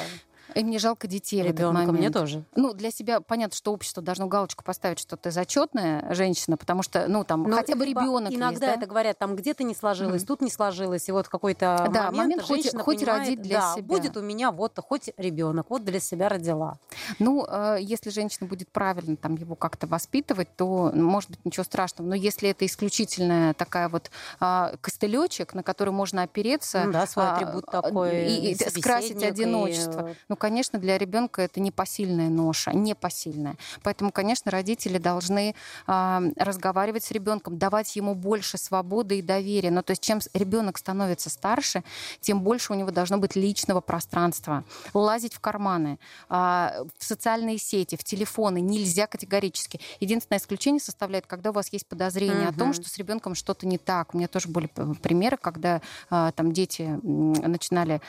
И 0.54 0.64
мне 0.64 0.78
жалко 0.78 1.06
детей 1.06 1.42
в 1.42 1.46
этот 1.46 1.58
ребенка. 1.60 1.74
момент. 1.74 1.98
Мне 1.98 2.10
тоже. 2.10 2.44
Ну, 2.56 2.72
для 2.72 2.90
себя 2.90 3.20
понятно, 3.20 3.56
что 3.56 3.72
общество 3.72 4.02
должно 4.02 4.26
галочку 4.26 4.64
поставить, 4.64 4.98
что 4.98 5.16
ты 5.16 5.30
зачетная 5.30 6.12
женщина, 6.14 6.56
потому 6.56 6.82
что, 6.82 7.06
ну, 7.08 7.24
там, 7.24 7.42
Ну, 7.44 7.54
хотя 7.56 7.74
бы 7.74 7.84
либо 7.84 8.00
ребенок 8.02 8.32
Иногда 8.32 8.66
есть, 8.68 8.78
это 8.78 8.86
говорят, 8.86 9.18
там 9.18 9.36
где-то 9.36 9.62
не 9.64 9.74
сложилось, 9.74 10.22
Мгм. 10.22 10.26
тут 10.26 10.40
не 10.42 10.50
сложилось, 10.50 11.08
и 11.08 11.12
вот 11.12 11.28
какой-то 11.28 11.88
Да, 11.92 12.04
момент, 12.06 12.16
момент 12.16 12.42
хоть- 12.42 12.62
женщина 12.62 12.82
хоть 12.82 12.98
понимает, 13.00 13.20
родить 13.28 13.42
для 13.42 13.60
да, 13.60 13.74
себя. 13.74 13.82
будет 13.84 14.16
у 14.16 14.22
меня 14.22 14.50
вот 14.50 14.78
хоть 14.86 15.10
ребенок, 15.16 15.66
вот 15.70 15.84
для 15.84 16.00
себя 16.00 16.28
родила. 16.28 16.78
Ну, 17.18 17.46
э, 17.48 17.78
если 17.80 18.10
женщина 18.10 18.46
будет 18.46 18.68
правильно 18.70 19.16
там 19.16 19.34
его 19.36 19.54
как-то 19.54 19.86
воспитывать, 19.86 20.48
то, 20.56 20.90
ну, 20.94 21.08
может 21.08 21.30
быть, 21.30 21.44
ничего 21.44 21.64
страшного. 21.64 22.08
Но 22.08 22.14
если 22.14 22.48
это 22.50 22.64
исключительная 22.66 23.54
такая 23.54 23.88
вот 23.88 24.10
а, 24.40 24.74
костылечек, 24.80 25.54
на 25.54 25.62
который 25.62 25.90
можно 25.90 26.22
опереться, 26.22 26.84
Ну 26.86 26.92
да, 26.92 27.06
свой 27.06 27.26
а, 27.26 27.34
атрибут 27.36 27.66
такой. 27.66 28.26
и, 28.26 28.52
и 28.52 28.54
скрасить 28.54 29.22
и, 29.22 29.26
одиночество. 29.26 30.08
э, 30.10 30.14
Ну, 30.28 30.36
конечно, 30.38 30.78
для 30.78 30.96
ребенка 30.96 31.42
это 31.42 31.60
непосильная 31.60 32.28
ноша, 32.28 32.72
непосильная. 32.72 33.56
Поэтому, 33.82 34.12
конечно, 34.12 34.50
родители 34.50 34.98
должны 34.98 35.54
э, 35.86 36.20
разговаривать 36.36 37.04
с 37.04 37.10
ребенком, 37.10 37.58
давать 37.58 37.94
ему 37.96 38.14
больше 38.14 38.58
свободы 38.58 39.18
и 39.18 39.22
доверия. 39.22 39.70
Но 39.70 39.82
то 39.82 39.92
есть 39.92 40.02
чем 40.02 40.20
ребенок 40.34 40.78
становится 40.78 41.30
старше, 41.30 41.84
тем 42.20 42.40
больше 42.40 42.72
у 42.72 42.76
него 42.76 42.90
должно 42.90 43.18
быть 43.18 43.36
личного 43.36 43.80
пространства. 43.80 44.64
Лазить 44.94 45.34
в 45.34 45.40
карманы, 45.40 45.98
э, 46.28 46.34
в 46.34 47.04
социальные 47.04 47.58
сети, 47.58 47.96
в 47.96 48.04
телефоны 48.04 48.60
нельзя 48.60 49.06
категорически. 49.06 49.80
Единственное 50.00 50.38
исключение 50.38 50.80
составляет, 50.80 51.26
когда 51.26 51.50
у 51.50 51.52
вас 51.52 51.72
есть 51.72 51.86
подозрение 51.86 52.48
угу. 52.48 52.56
о 52.56 52.58
том, 52.58 52.72
что 52.72 52.88
с 52.88 52.96
ребенком 52.98 53.34
что-то 53.34 53.66
не 53.66 53.78
так. 53.78 54.14
У 54.14 54.18
меня 54.18 54.28
тоже 54.28 54.48
были 54.48 54.66
примеры, 55.02 55.36
когда 55.36 55.80
э, 56.10 56.32
там 56.34 56.52
дети 56.52 56.98
начинали 57.02 58.00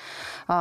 э, 0.48 0.52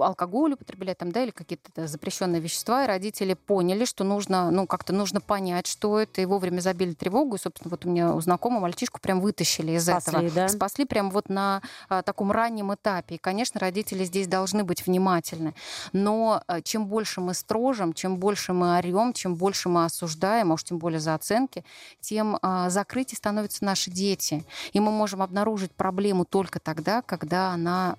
алкоголь 0.00 0.54
употреблять 0.54 0.93
там, 0.94 1.12
да, 1.12 1.22
или 1.22 1.30
какие-то 1.30 1.86
запрещенные 1.86 2.40
вещества, 2.40 2.84
и 2.84 2.86
родители 2.86 3.34
поняли, 3.34 3.84
что 3.84 4.04
нужно, 4.04 4.50
ну, 4.50 4.66
как-то 4.66 4.92
нужно 4.92 5.20
понять, 5.20 5.66
что 5.66 5.98
это, 5.98 6.20
и 6.20 6.24
вовремя 6.24 6.60
забили 6.60 6.94
тревогу, 6.94 7.36
и, 7.36 7.38
собственно, 7.38 7.70
вот 7.70 7.84
у 7.84 7.90
меня 7.90 8.14
у 8.14 8.20
знакомого 8.20 8.60
мальчишку 8.60 9.00
прям 9.00 9.20
вытащили 9.20 9.72
из 9.72 9.84
Спасли, 9.84 10.18
этого. 10.18 10.30
Да? 10.30 10.48
Спасли 10.48 10.84
прям 10.84 11.10
вот 11.10 11.28
на 11.28 11.62
а, 11.88 12.02
таком 12.02 12.32
раннем 12.32 12.72
этапе. 12.74 13.16
И, 13.16 13.18
конечно, 13.18 13.60
родители 13.60 14.04
здесь 14.04 14.26
должны 14.26 14.64
быть 14.64 14.86
внимательны. 14.86 15.54
Но 15.92 16.42
а, 16.46 16.60
чем 16.60 16.86
больше 16.86 17.20
мы 17.20 17.34
строжим, 17.34 17.92
чем 17.92 18.18
больше 18.18 18.52
мы 18.52 18.76
орем, 18.78 19.12
чем 19.12 19.34
больше 19.34 19.68
мы 19.68 19.84
осуждаем, 19.84 20.50
а 20.50 20.54
уж 20.54 20.64
тем 20.64 20.78
более 20.78 21.00
за 21.00 21.14
оценки, 21.14 21.64
тем 22.00 22.38
а, 22.42 22.70
закрытие 22.70 23.16
становятся 23.16 23.64
наши 23.64 23.90
дети. 23.90 24.44
И 24.72 24.80
мы 24.80 24.90
можем 24.90 25.22
обнаружить 25.22 25.72
проблему 25.72 26.24
только 26.24 26.60
тогда, 26.60 27.02
когда 27.02 27.50
она 27.50 27.96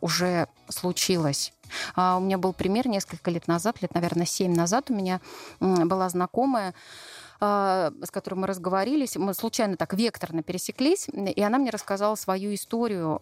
уже 0.00 0.48
случилось. 0.68 1.52
А, 1.94 2.16
у 2.16 2.20
меня 2.20 2.38
был 2.38 2.52
пример 2.52 2.88
несколько 2.88 3.30
лет 3.30 3.48
назад, 3.48 3.80
лет, 3.82 3.94
наверное, 3.94 4.26
семь 4.26 4.54
назад 4.54 4.90
у 4.90 4.94
меня 4.94 5.20
была 5.60 6.08
знакомая, 6.08 6.74
а, 7.40 7.92
с 8.02 8.10
которой 8.10 8.34
мы 8.34 8.46
разговорились, 8.46 9.16
мы 9.16 9.34
случайно 9.34 9.76
так 9.76 9.94
векторно 9.94 10.42
пересеклись, 10.42 11.08
и 11.08 11.42
она 11.42 11.58
мне 11.58 11.70
рассказала 11.70 12.14
свою 12.14 12.54
историю. 12.54 13.20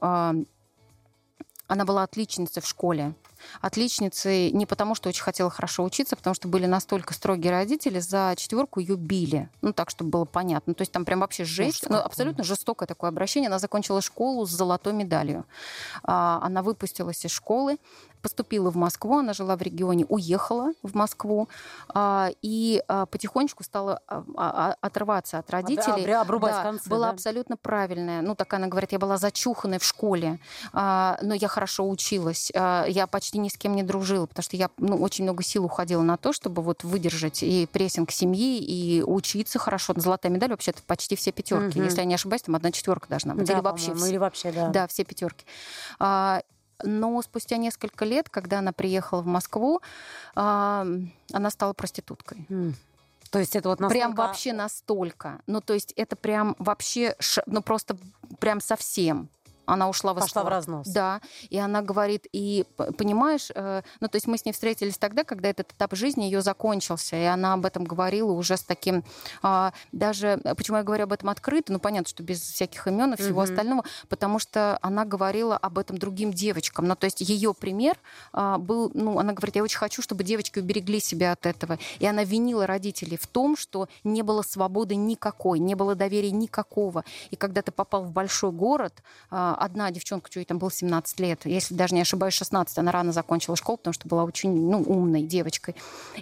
Она 1.71 1.85
была 1.85 2.03
отличницей 2.03 2.61
в 2.61 2.67
школе 2.67 3.15
отличницей 3.61 4.51
не 4.53 4.67
потому, 4.67 4.95
что 4.95 5.09
очень 5.09 5.23
хотела 5.23 5.51
хорошо 5.51 5.85
учиться, 5.85 6.15
а 6.15 6.19
потому 6.19 6.35
что 6.35 6.49
были 6.49 6.67
настолько 6.67 7.15
строгие 7.15 7.53
родители, 7.53 7.99
за 7.99 8.35
четверку 8.37 8.81
ее 8.81 8.97
били. 8.97 9.49
Ну, 9.63 9.73
так, 9.73 9.91
чтобы 9.91 10.11
было 10.11 10.25
понятно. 10.25 10.75
То 10.75 10.83
есть 10.83 10.93
там 10.93 11.05
прям 11.05 11.21
вообще 11.21 11.45
жесть, 11.45 11.89
ну, 11.89 11.97
абсолютно 11.97 12.45
жестокое 12.45 12.87
такое 12.87 13.11
обращение. 13.11 13.49
Она 13.49 13.59
закончила 13.59 14.01
школу 14.01 14.47
с 14.47 14.51
золотой 14.51 14.93
медалью. 14.93 15.45
А, 16.03 16.41
она 16.43 16.63
выпустилась 16.63 17.25
из 17.25 17.31
школы, 17.31 17.79
поступила 18.21 18.71
в 18.71 18.77
Москву, 18.77 19.19
она 19.19 19.33
жила 19.33 19.57
в 19.57 19.63
регионе, 19.63 20.07
уехала 20.09 20.73
в 20.83 20.95
Москву 20.95 21.49
а, 21.89 22.31
и 22.43 22.83
а, 22.89 23.07
потихонечку 23.07 23.65
стала 23.65 24.01
а, 24.09 24.75
отрываться 24.81 25.39
от 25.39 25.51
родителей. 25.51 26.13
Обрубать 26.15 26.53
да, 26.53 26.63
концы, 26.63 26.89
была 26.89 27.07
да? 27.07 27.13
абсолютно 27.13 27.57
правильная. 27.57 28.23
Ну, 28.23 28.35
так 28.35 28.53
она 28.55 28.67
говорит, 28.67 28.93
я 28.93 28.99
была 28.99 29.17
зачуханной 29.17 29.79
в 29.79 29.85
школе, 29.85 30.39
но 30.73 31.35
я 31.35 31.49
хорошо 31.49 31.89
училась, 31.89 32.51
я 32.55 33.09
почти 33.11 33.39
ни 33.39 33.49
с 33.49 33.57
кем 33.57 33.75
не 33.75 33.83
дружила, 33.83 34.27
потому 34.27 34.43
что 34.43 34.57
я 34.57 34.71
ну, 34.79 34.97
очень 34.97 35.25
много 35.25 35.43
сил 35.43 35.65
уходила 35.65 36.03
на 36.03 36.17
то, 36.17 36.33
чтобы 36.33 36.63
вот 36.63 36.85
выдержать 36.85 37.43
и 37.43 37.67
прессинг 37.67 38.11
семьи, 38.11 38.59
и 38.59 39.03
учиться 39.03 39.59
хорошо. 39.59 39.95
Золотая 39.97 40.33
медаль 40.33 40.51
вообще-то 40.51 40.83
почти 40.87 41.17
все 41.17 41.33
пятерки. 41.33 41.79
Угу. 41.79 41.85
Если 41.85 41.99
я 41.99 42.05
не 42.05 42.15
ошибаюсь, 42.15 42.43
там 42.43 42.55
одна 42.55 42.73
четверка 42.73 43.09
должна 43.09 43.35
быть. 43.35 43.47
Да, 43.47 43.55
или 43.55 43.61
вообще 43.61 43.95
все. 43.95 44.07
Или 44.07 44.17
вообще, 44.19 44.53
да. 44.53 44.69
Да, 44.69 44.87
все 44.87 45.05
пятерки. 45.05 45.45
Но 46.83 47.21
спустя 47.23 47.57
несколько 47.57 48.05
лет, 48.05 48.29
когда 48.29 48.59
она 48.59 48.73
приехала 48.73 49.23
в 49.23 49.27
Москву, 49.27 49.81
она 50.35 51.51
стала 51.51 51.73
проституткой. 51.73 52.47
Mm. 52.49 52.75
То 53.31 53.39
есть 53.39 53.55
это 53.55 53.69
вот 53.69 53.79
настолько... 53.79 54.07
Прям 54.07 54.15
вообще 54.15 54.53
настолько. 54.53 55.41
Ну, 55.47 55.61
то 55.61 55.73
есть 55.73 55.93
это 55.93 56.17
прям 56.17 56.57
вообще, 56.59 57.15
ну, 57.47 57.63
просто 57.63 57.97
прям 58.41 58.61
совсем 58.61 59.29
она 59.73 59.89
ушла 59.89 60.13
в 60.13 60.21
Пошла 60.21 60.43
в 60.43 60.49
разнос. 60.49 60.89
Да, 60.89 61.21
и 61.49 61.59
она 61.59 61.83
говорит, 61.83 62.27
и 62.33 62.65
понимаешь, 62.99 63.51
э, 63.55 63.83
ну 64.01 64.09
то 64.09 64.17
есть 64.17 64.27
мы 64.27 64.37
с 64.37 64.45
ней 64.45 64.53
встретились 64.53 64.99
тогда, 64.99 65.25
когда 65.25 65.49
этот 65.49 65.73
этап 65.73 65.95
жизни 65.95 66.25
ее 66.25 66.43
закончился, 66.43 67.17
и 67.17 67.25
она 67.25 67.55
об 67.55 67.65
этом 67.65 67.85
говорила 67.85 68.33
уже 68.33 68.57
с 68.57 68.63
таким, 68.63 69.05
а, 69.43 69.73
даже, 69.93 70.41
почему 70.57 70.79
я 70.79 70.83
говорю 70.83 71.05
об 71.05 71.13
этом 71.13 71.29
открыто, 71.29 71.73
ну 71.73 71.79
понятно, 71.79 72.09
что 72.09 72.23
без 72.23 72.41
всяких 72.41 72.87
имен 72.87 73.15
и 73.15 73.17
всего 73.17 73.43
угу. 73.43 73.51
остального, 73.51 73.85
потому 74.09 74.39
что 74.39 74.79
она 74.83 75.05
говорила 75.05 75.57
об 75.57 75.79
этом 75.79 75.99
другим 75.99 76.33
девочкам, 76.33 76.87
ну 76.87 76.97
то 76.97 77.05
есть 77.05 77.21
ее 77.21 77.55
пример 77.55 77.97
а, 78.33 78.59
был, 78.59 78.91
ну 78.95 79.19
она 79.19 79.33
говорит, 79.33 79.57
я 79.57 79.63
очень 79.63 79.79
хочу, 79.79 80.03
чтобы 80.03 80.25
девочки 80.25 80.59
уберегли 80.59 81.01
себя 81.01 81.33
от 81.33 81.47
этого, 81.47 81.79
и 81.99 82.07
она 82.07 82.25
винила 82.25 82.67
родителей 82.67 83.17
в 83.17 83.27
том, 83.27 83.57
что 83.57 83.89
не 84.05 84.23
было 84.23 84.43
свободы 84.43 84.97
никакой, 84.97 85.59
не 85.59 85.75
было 85.75 85.95
доверия 85.95 86.31
никакого, 86.31 87.05
и 87.31 87.37
когда 87.37 87.63
ты 87.63 87.71
попал 87.73 88.05
в 88.05 88.11
большой 88.11 88.53
город, 88.53 89.03
а, 89.31 89.55
одна 89.61 89.91
девчонка, 89.91 90.31
ей 90.35 90.45
там 90.45 90.59
было 90.59 90.71
17 90.71 91.21
лет, 91.21 91.41
если 91.45 91.75
даже 91.75 91.95
не 91.95 92.01
ошибаюсь, 92.01 92.35
16, 92.35 92.79
она 92.79 92.93
рано 92.93 93.13
закончила 93.13 93.57
школу, 93.57 93.79
потому 93.79 93.93
что 93.93 94.09
была 94.09 94.25
очень 94.25 94.71
ну, 94.71 94.83
умной 94.83 95.23
девочкой. 95.23 95.77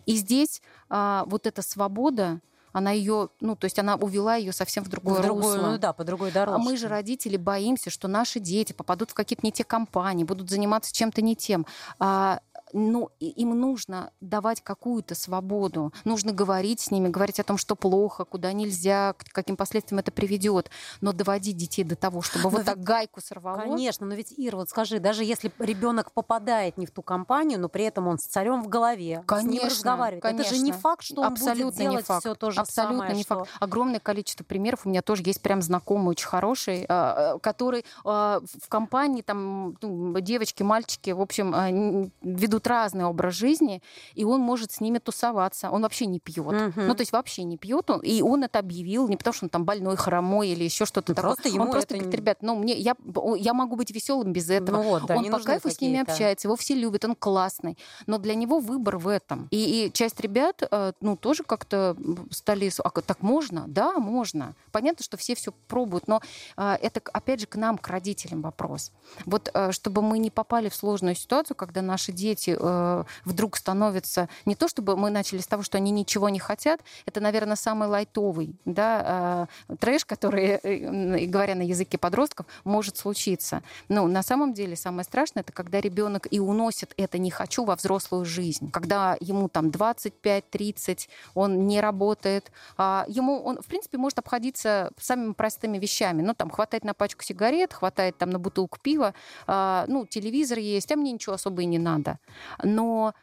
И 0.06 0.16
здесь 0.16 0.60
а, 0.90 1.24
вот 1.26 1.46
эта 1.46 1.62
свобода, 1.62 2.40
она 2.72 2.90
ее, 2.90 3.28
ну, 3.40 3.56
то 3.56 3.64
есть 3.64 3.78
она 3.78 3.96
увела 3.96 4.36
ее 4.36 4.52
совсем 4.52 4.84
в 4.84 4.88
другое 4.88 5.20
в 5.20 5.22
другую, 5.22 5.54
русло. 5.54 5.70
Ну 5.70 5.78
да, 5.78 5.92
по 5.92 6.04
другой 6.04 6.30
дорожке. 6.30 6.60
А 6.60 6.62
мы 6.62 6.76
же, 6.76 6.88
родители, 6.88 7.36
боимся, 7.36 7.90
что 7.90 8.08
наши 8.08 8.40
дети 8.40 8.72
попадут 8.72 9.10
в 9.10 9.14
какие-то 9.14 9.44
не 9.44 9.52
те 9.52 9.64
компании, 9.64 10.24
будут 10.24 10.50
заниматься 10.50 10.94
чем-то 10.94 11.22
не 11.22 11.34
тем. 11.34 11.66
А 11.98 12.40
ну, 12.72 13.10
им 13.20 13.58
нужно 13.58 14.12
давать 14.20 14.62
какую-то 14.62 15.14
свободу, 15.14 15.92
нужно 16.04 16.32
говорить 16.32 16.80
с 16.80 16.90
ними, 16.90 17.08
говорить 17.08 17.40
о 17.40 17.44
том, 17.44 17.56
что 17.56 17.76
плохо, 17.76 18.24
куда 18.24 18.52
нельзя, 18.52 19.14
к 19.14 19.24
каким 19.32 19.56
последствиям 19.56 19.98
это 19.98 20.12
приведет, 20.12 20.70
но 21.00 21.12
доводить 21.12 21.56
детей 21.56 21.84
до 21.84 21.96
того, 21.96 22.22
чтобы 22.22 22.44
но 22.44 22.50
вот 22.50 22.58
ведь, 22.58 22.66
так 22.66 22.82
гайку 22.82 23.20
сорвало. 23.20 23.58
Конечно, 23.58 24.06
но 24.06 24.14
ведь, 24.14 24.34
Ира, 24.36 24.58
вот 24.58 24.70
скажи, 24.70 24.98
даже 24.98 25.24
если 25.24 25.50
ребенок 25.58 26.12
попадает 26.12 26.78
не 26.78 26.86
в 26.86 26.90
ту 26.90 27.02
компанию, 27.02 27.60
но 27.60 27.68
при 27.68 27.84
этом 27.84 28.06
он 28.08 28.18
с 28.18 28.24
царем 28.24 28.62
в 28.62 28.68
голове, 28.68 29.22
конечно, 29.26 29.50
с 29.50 29.52
ним 29.52 29.64
разговаривает, 29.64 30.22
конечно. 30.22 30.42
это 30.42 30.54
же 30.54 30.60
не 30.60 30.72
факт, 30.72 31.02
что 31.02 31.22
он 31.22 31.32
Абсолютно 31.32 31.64
будет 31.64 31.78
делать 31.78 32.06
все 32.20 32.34
то 32.34 32.50
же 32.50 32.60
Абсолютно 32.60 32.98
самое. 32.98 33.16
не 33.16 33.22
что... 33.22 33.38
факт. 33.40 33.50
Огромное 33.60 34.00
количество 34.00 34.44
примеров. 34.44 34.84
У 34.84 34.88
меня 34.88 35.02
тоже 35.02 35.22
есть 35.24 35.40
прям 35.40 35.62
знакомый 35.62 36.10
очень 36.10 36.26
хороший, 36.26 36.84
а, 36.88 37.34
а, 37.34 37.38
который 37.38 37.84
а, 38.04 38.40
в 38.60 38.68
компании, 38.68 39.22
там, 39.22 39.76
ну, 39.80 40.18
девочки, 40.20 40.62
мальчики, 40.62 41.10
в 41.10 41.20
общем, 41.20 42.10
ведут 42.22 42.57
ведут 42.58 42.66
разный 42.66 43.04
образ 43.04 43.34
жизни, 43.34 43.82
и 44.14 44.24
он 44.24 44.40
может 44.40 44.72
с 44.72 44.80
ними 44.80 44.98
тусоваться. 44.98 45.70
Он 45.70 45.82
вообще 45.82 46.06
не 46.06 46.18
пьет. 46.18 46.46
Угу. 46.46 46.80
Ну, 46.80 46.94
то 46.94 47.00
есть 47.00 47.12
вообще 47.12 47.44
не 47.44 47.56
пьет. 47.56 47.90
И 48.02 48.22
он 48.22 48.44
это 48.44 48.58
объявил 48.58 49.08
не 49.08 49.16
потому, 49.16 49.34
что 49.34 49.46
он 49.46 49.50
там 49.50 49.64
больной, 49.64 49.96
хромой 49.96 50.48
или 50.48 50.64
еще 50.64 50.84
что-то 50.84 51.12
ну, 51.12 51.14
такое. 51.14 51.34
Просто 51.34 51.48
ему 51.48 51.64
он 51.64 51.70
просто 51.70 51.94
это... 51.94 52.04
говорит, 52.04 52.20
ребят, 52.20 52.38
ну, 52.42 52.56
мне, 52.56 52.74
я, 52.74 52.96
я 53.36 53.54
могу 53.54 53.76
быть 53.76 53.90
веселым 53.90 54.32
без 54.32 54.50
этого. 54.50 54.82
Ну, 54.82 54.82
вот, 54.82 55.06
да, 55.06 55.16
он 55.16 55.30
по 55.30 55.38
кайфу 55.38 55.70
с 55.70 55.80
ними 55.80 56.00
общается, 56.00 56.48
его 56.48 56.56
все 56.56 56.74
любят, 56.74 57.04
он 57.04 57.14
классный. 57.14 57.78
Но 58.06 58.18
для 58.18 58.34
него 58.34 58.60
выбор 58.60 58.98
в 58.98 59.08
этом. 59.08 59.48
И, 59.50 59.86
и 59.86 59.92
часть 59.92 60.20
ребят, 60.20 60.62
э, 60.70 60.92
ну, 61.00 61.16
тоже 61.16 61.44
как-то 61.44 61.96
стали... 62.30 62.70
А 62.82 62.90
так 62.90 63.22
можно? 63.22 63.64
Да, 63.68 63.98
можно. 63.98 64.54
Понятно, 64.72 65.04
что 65.04 65.16
все 65.16 65.34
все 65.34 65.52
пробуют, 65.68 66.08
но 66.08 66.20
э, 66.56 66.76
это, 66.82 67.00
опять 67.12 67.40
же, 67.40 67.46
к 67.46 67.56
нам, 67.56 67.78
к 67.78 67.88
родителям 67.88 68.42
вопрос. 68.42 68.92
Вот 69.24 69.50
э, 69.52 69.72
чтобы 69.72 70.02
мы 70.02 70.18
не 70.18 70.30
попали 70.30 70.68
в 70.68 70.74
сложную 70.74 71.14
ситуацию, 71.14 71.56
когда 71.56 71.82
наши 71.82 72.12
дети 72.12 72.47
дети 72.48 72.56
э, 72.58 73.04
вдруг 73.24 73.56
становятся 73.56 74.28
не 74.46 74.54
то, 74.54 74.68
чтобы 74.68 74.96
мы 74.96 75.10
начали 75.10 75.40
с 75.40 75.46
того, 75.46 75.62
что 75.62 75.78
они 75.78 75.90
ничего 75.90 76.28
не 76.28 76.38
хотят, 76.38 76.80
это, 77.06 77.20
наверное, 77.20 77.56
самый 77.56 77.88
лайтовый 77.88 78.54
да, 78.64 79.48
э, 79.68 79.76
трэш, 79.76 80.04
который, 80.04 80.60
э, 80.62 81.26
говоря 81.26 81.54
на 81.54 81.62
языке 81.62 81.98
подростков, 81.98 82.46
может 82.64 82.96
случиться. 82.96 83.62
Но 83.88 84.06
на 84.06 84.22
самом 84.22 84.52
деле 84.52 84.76
самое 84.76 85.04
страшное, 85.04 85.42
это 85.42 85.52
когда 85.52 85.80
ребенок 85.80 86.26
и 86.30 86.40
уносит 86.40 86.94
это 86.96 87.18
«не 87.18 87.30
хочу» 87.30 87.64
во 87.64 87.76
взрослую 87.76 88.24
жизнь. 88.24 88.70
Когда 88.70 89.16
ему 89.20 89.48
там 89.48 89.68
25-30, 89.68 91.08
он 91.34 91.66
не 91.66 91.80
работает, 91.80 92.50
а 92.76 93.04
ему 93.08 93.42
он, 93.42 93.60
в 93.60 93.66
принципе, 93.66 93.98
может 93.98 94.18
обходиться 94.18 94.90
самыми 94.98 95.32
простыми 95.32 95.78
вещами. 95.78 96.22
Ну, 96.22 96.34
там, 96.34 96.50
хватает 96.50 96.84
на 96.84 96.94
пачку 96.94 97.24
сигарет, 97.24 97.72
хватает 97.72 98.16
там 98.18 98.30
на 98.30 98.38
бутылку 98.38 98.78
пива, 98.80 99.14
а, 99.46 99.84
ну, 99.88 100.06
телевизор 100.06 100.58
есть, 100.58 100.90
а 100.92 100.96
мне 100.96 101.12
ничего 101.12 101.34
особо 101.34 101.62
и 101.62 101.66
не 101.66 101.78
надо 101.78 102.18
но 102.62 103.14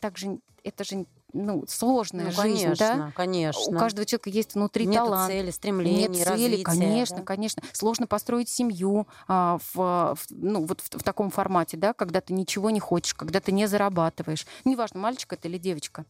также 0.00 0.38
это 0.62 0.84
же 0.84 1.06
ну, 1.32 1.64
сложная 1.68 2.26
ну, 2.26 2.30
жизнь, 2.30 2.64
конечно, 2.64 2.76
да? 2.78 3.12
Конечно. 3.14 3.76
У 3.76 3.78
каждого 3.78 4.06
человека 4.06 4.30
есть 4.30 4.54
внутри 4.54 4.86
Нет 4.86 4.96
талант. 4.96 5.30
цели, 5.30 5.50
стремления, 5.50 6.08
Нет 6.08 6.16
цели, 6.16 6.28
развития, 6.28 6.64
конечно, 6.64 7.16
да? 7.18 7.22
конечно. 7.22 7.62
Сложно 7.72 8.06
построить 8.06 8.48
семью 8.48 9.06
а, 9.28 9.58
в, 9.58 10.14
в, 10.14 10.18
ну, 10.30 10.64
вот 10.64 10.80
в, 10.80 10.98
в 10.98 11.02
таком 11.02 11.30
формате, 11.30 11.76
да, 11.76 11.92
когда 11.92 12.20
ты 12.20 12.32
ничего 12.32 12.70
не 12.70 12.80
хочешь, 12.80 13.14
когда 13.14 13.40
ты 13.40 13.52
не 13.52 13.66
зарабатываешь. 13.66 14.46
Неважно, 14.64 15.00
мальчик 15.00 15.32
это 15.32 15.48
или 15.48 15.58
девочка. 15.58 16.06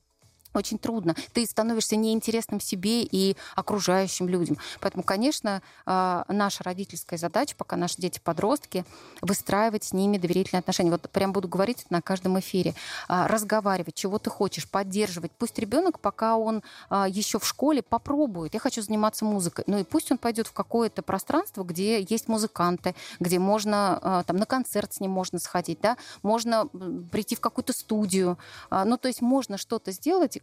Очень 0.56 0.78
трудно. 0.78 1.14
Ты 1.32 1.46
становишься 1.46 1.96
неинтересным 1.96 2.60
себе 2.60 3.02
и 3.02 3.36
окружающим 3.54 4.28
людям. 4.28 4.58
Поэтому, 4.80 5.02
конечно, 5.02 5.62
а, 5.84 6.24
наша 6.28 6.64
родительская 6.64 7.18
задача, 7.18 7.54
пока 7.56 7.76
наши 7.76 7.96
дети 7.98 8.20
подростки, 8.22 8.84
выстраивать 9.20 9.84
с 9.84 9.92
ними 9.92 10.18
доверительные 10.18 10.60
отношения. 10.60 10.90
Вот 10.90 11.10
прям 11.10 11.32
буду 11.32 11.48
говорить 11.48 11.86
на 11.90 12.02
каждом 12.02 12.38
эфире. 12.40 12.74
А, 13.08 13.28
разговаривать, 13.28 13.94
чего 13.94 14.18
ты 14.18 14.30
хочешь, 14.30 14.68
поддерживать. 14.68 15.32
Пусть 15.32 15.58
ребенок, 15.58 16.00
пока 16.00 16.36
он 16.36 16.62
а, 16.90 17.08
еще 17.08 17.38
в 17.38 17.46
школе, 17.46 17.82
попробует. 17.82 18.54
Я 18.54 18.60
хочу 18.60 18.82
заниматься 18.82 19.24
музыкой. 19.24 19.64
Ну 19.66 19.78
и 19.78 19.84
пусть 19.84 20.10
он 20.10 20.18
пойдет 20.18 20.46
в 20.46 20.52
какое-то 20.52 21.02
пространство, 21.02 21.62
где 21.62 22.00
есть 22.00 22.28
музыканты, 22.28 22.94
где 23.20 23.38
можно 23.38 24.24
там 24.26 24.36
на 24.36 24.46
концерт 24.46 24.92
с 24.92 25.00
ним 25.00 25.10
можно 25.10 25.38
сходить, 25.38 25.80
да, 25.80 25.96
можно 26.22 26.66
прийти 27.10 27.36
в 27.36 27.40
какую-то 27.40 27.72
студию. 27.72 28.38
Ну, 28.70 28.96
то 28.96 29.08
есть 29.08 29.20
можно 29.20 29.58
что-то 29.58 29.92
сделать, 29.92 30.38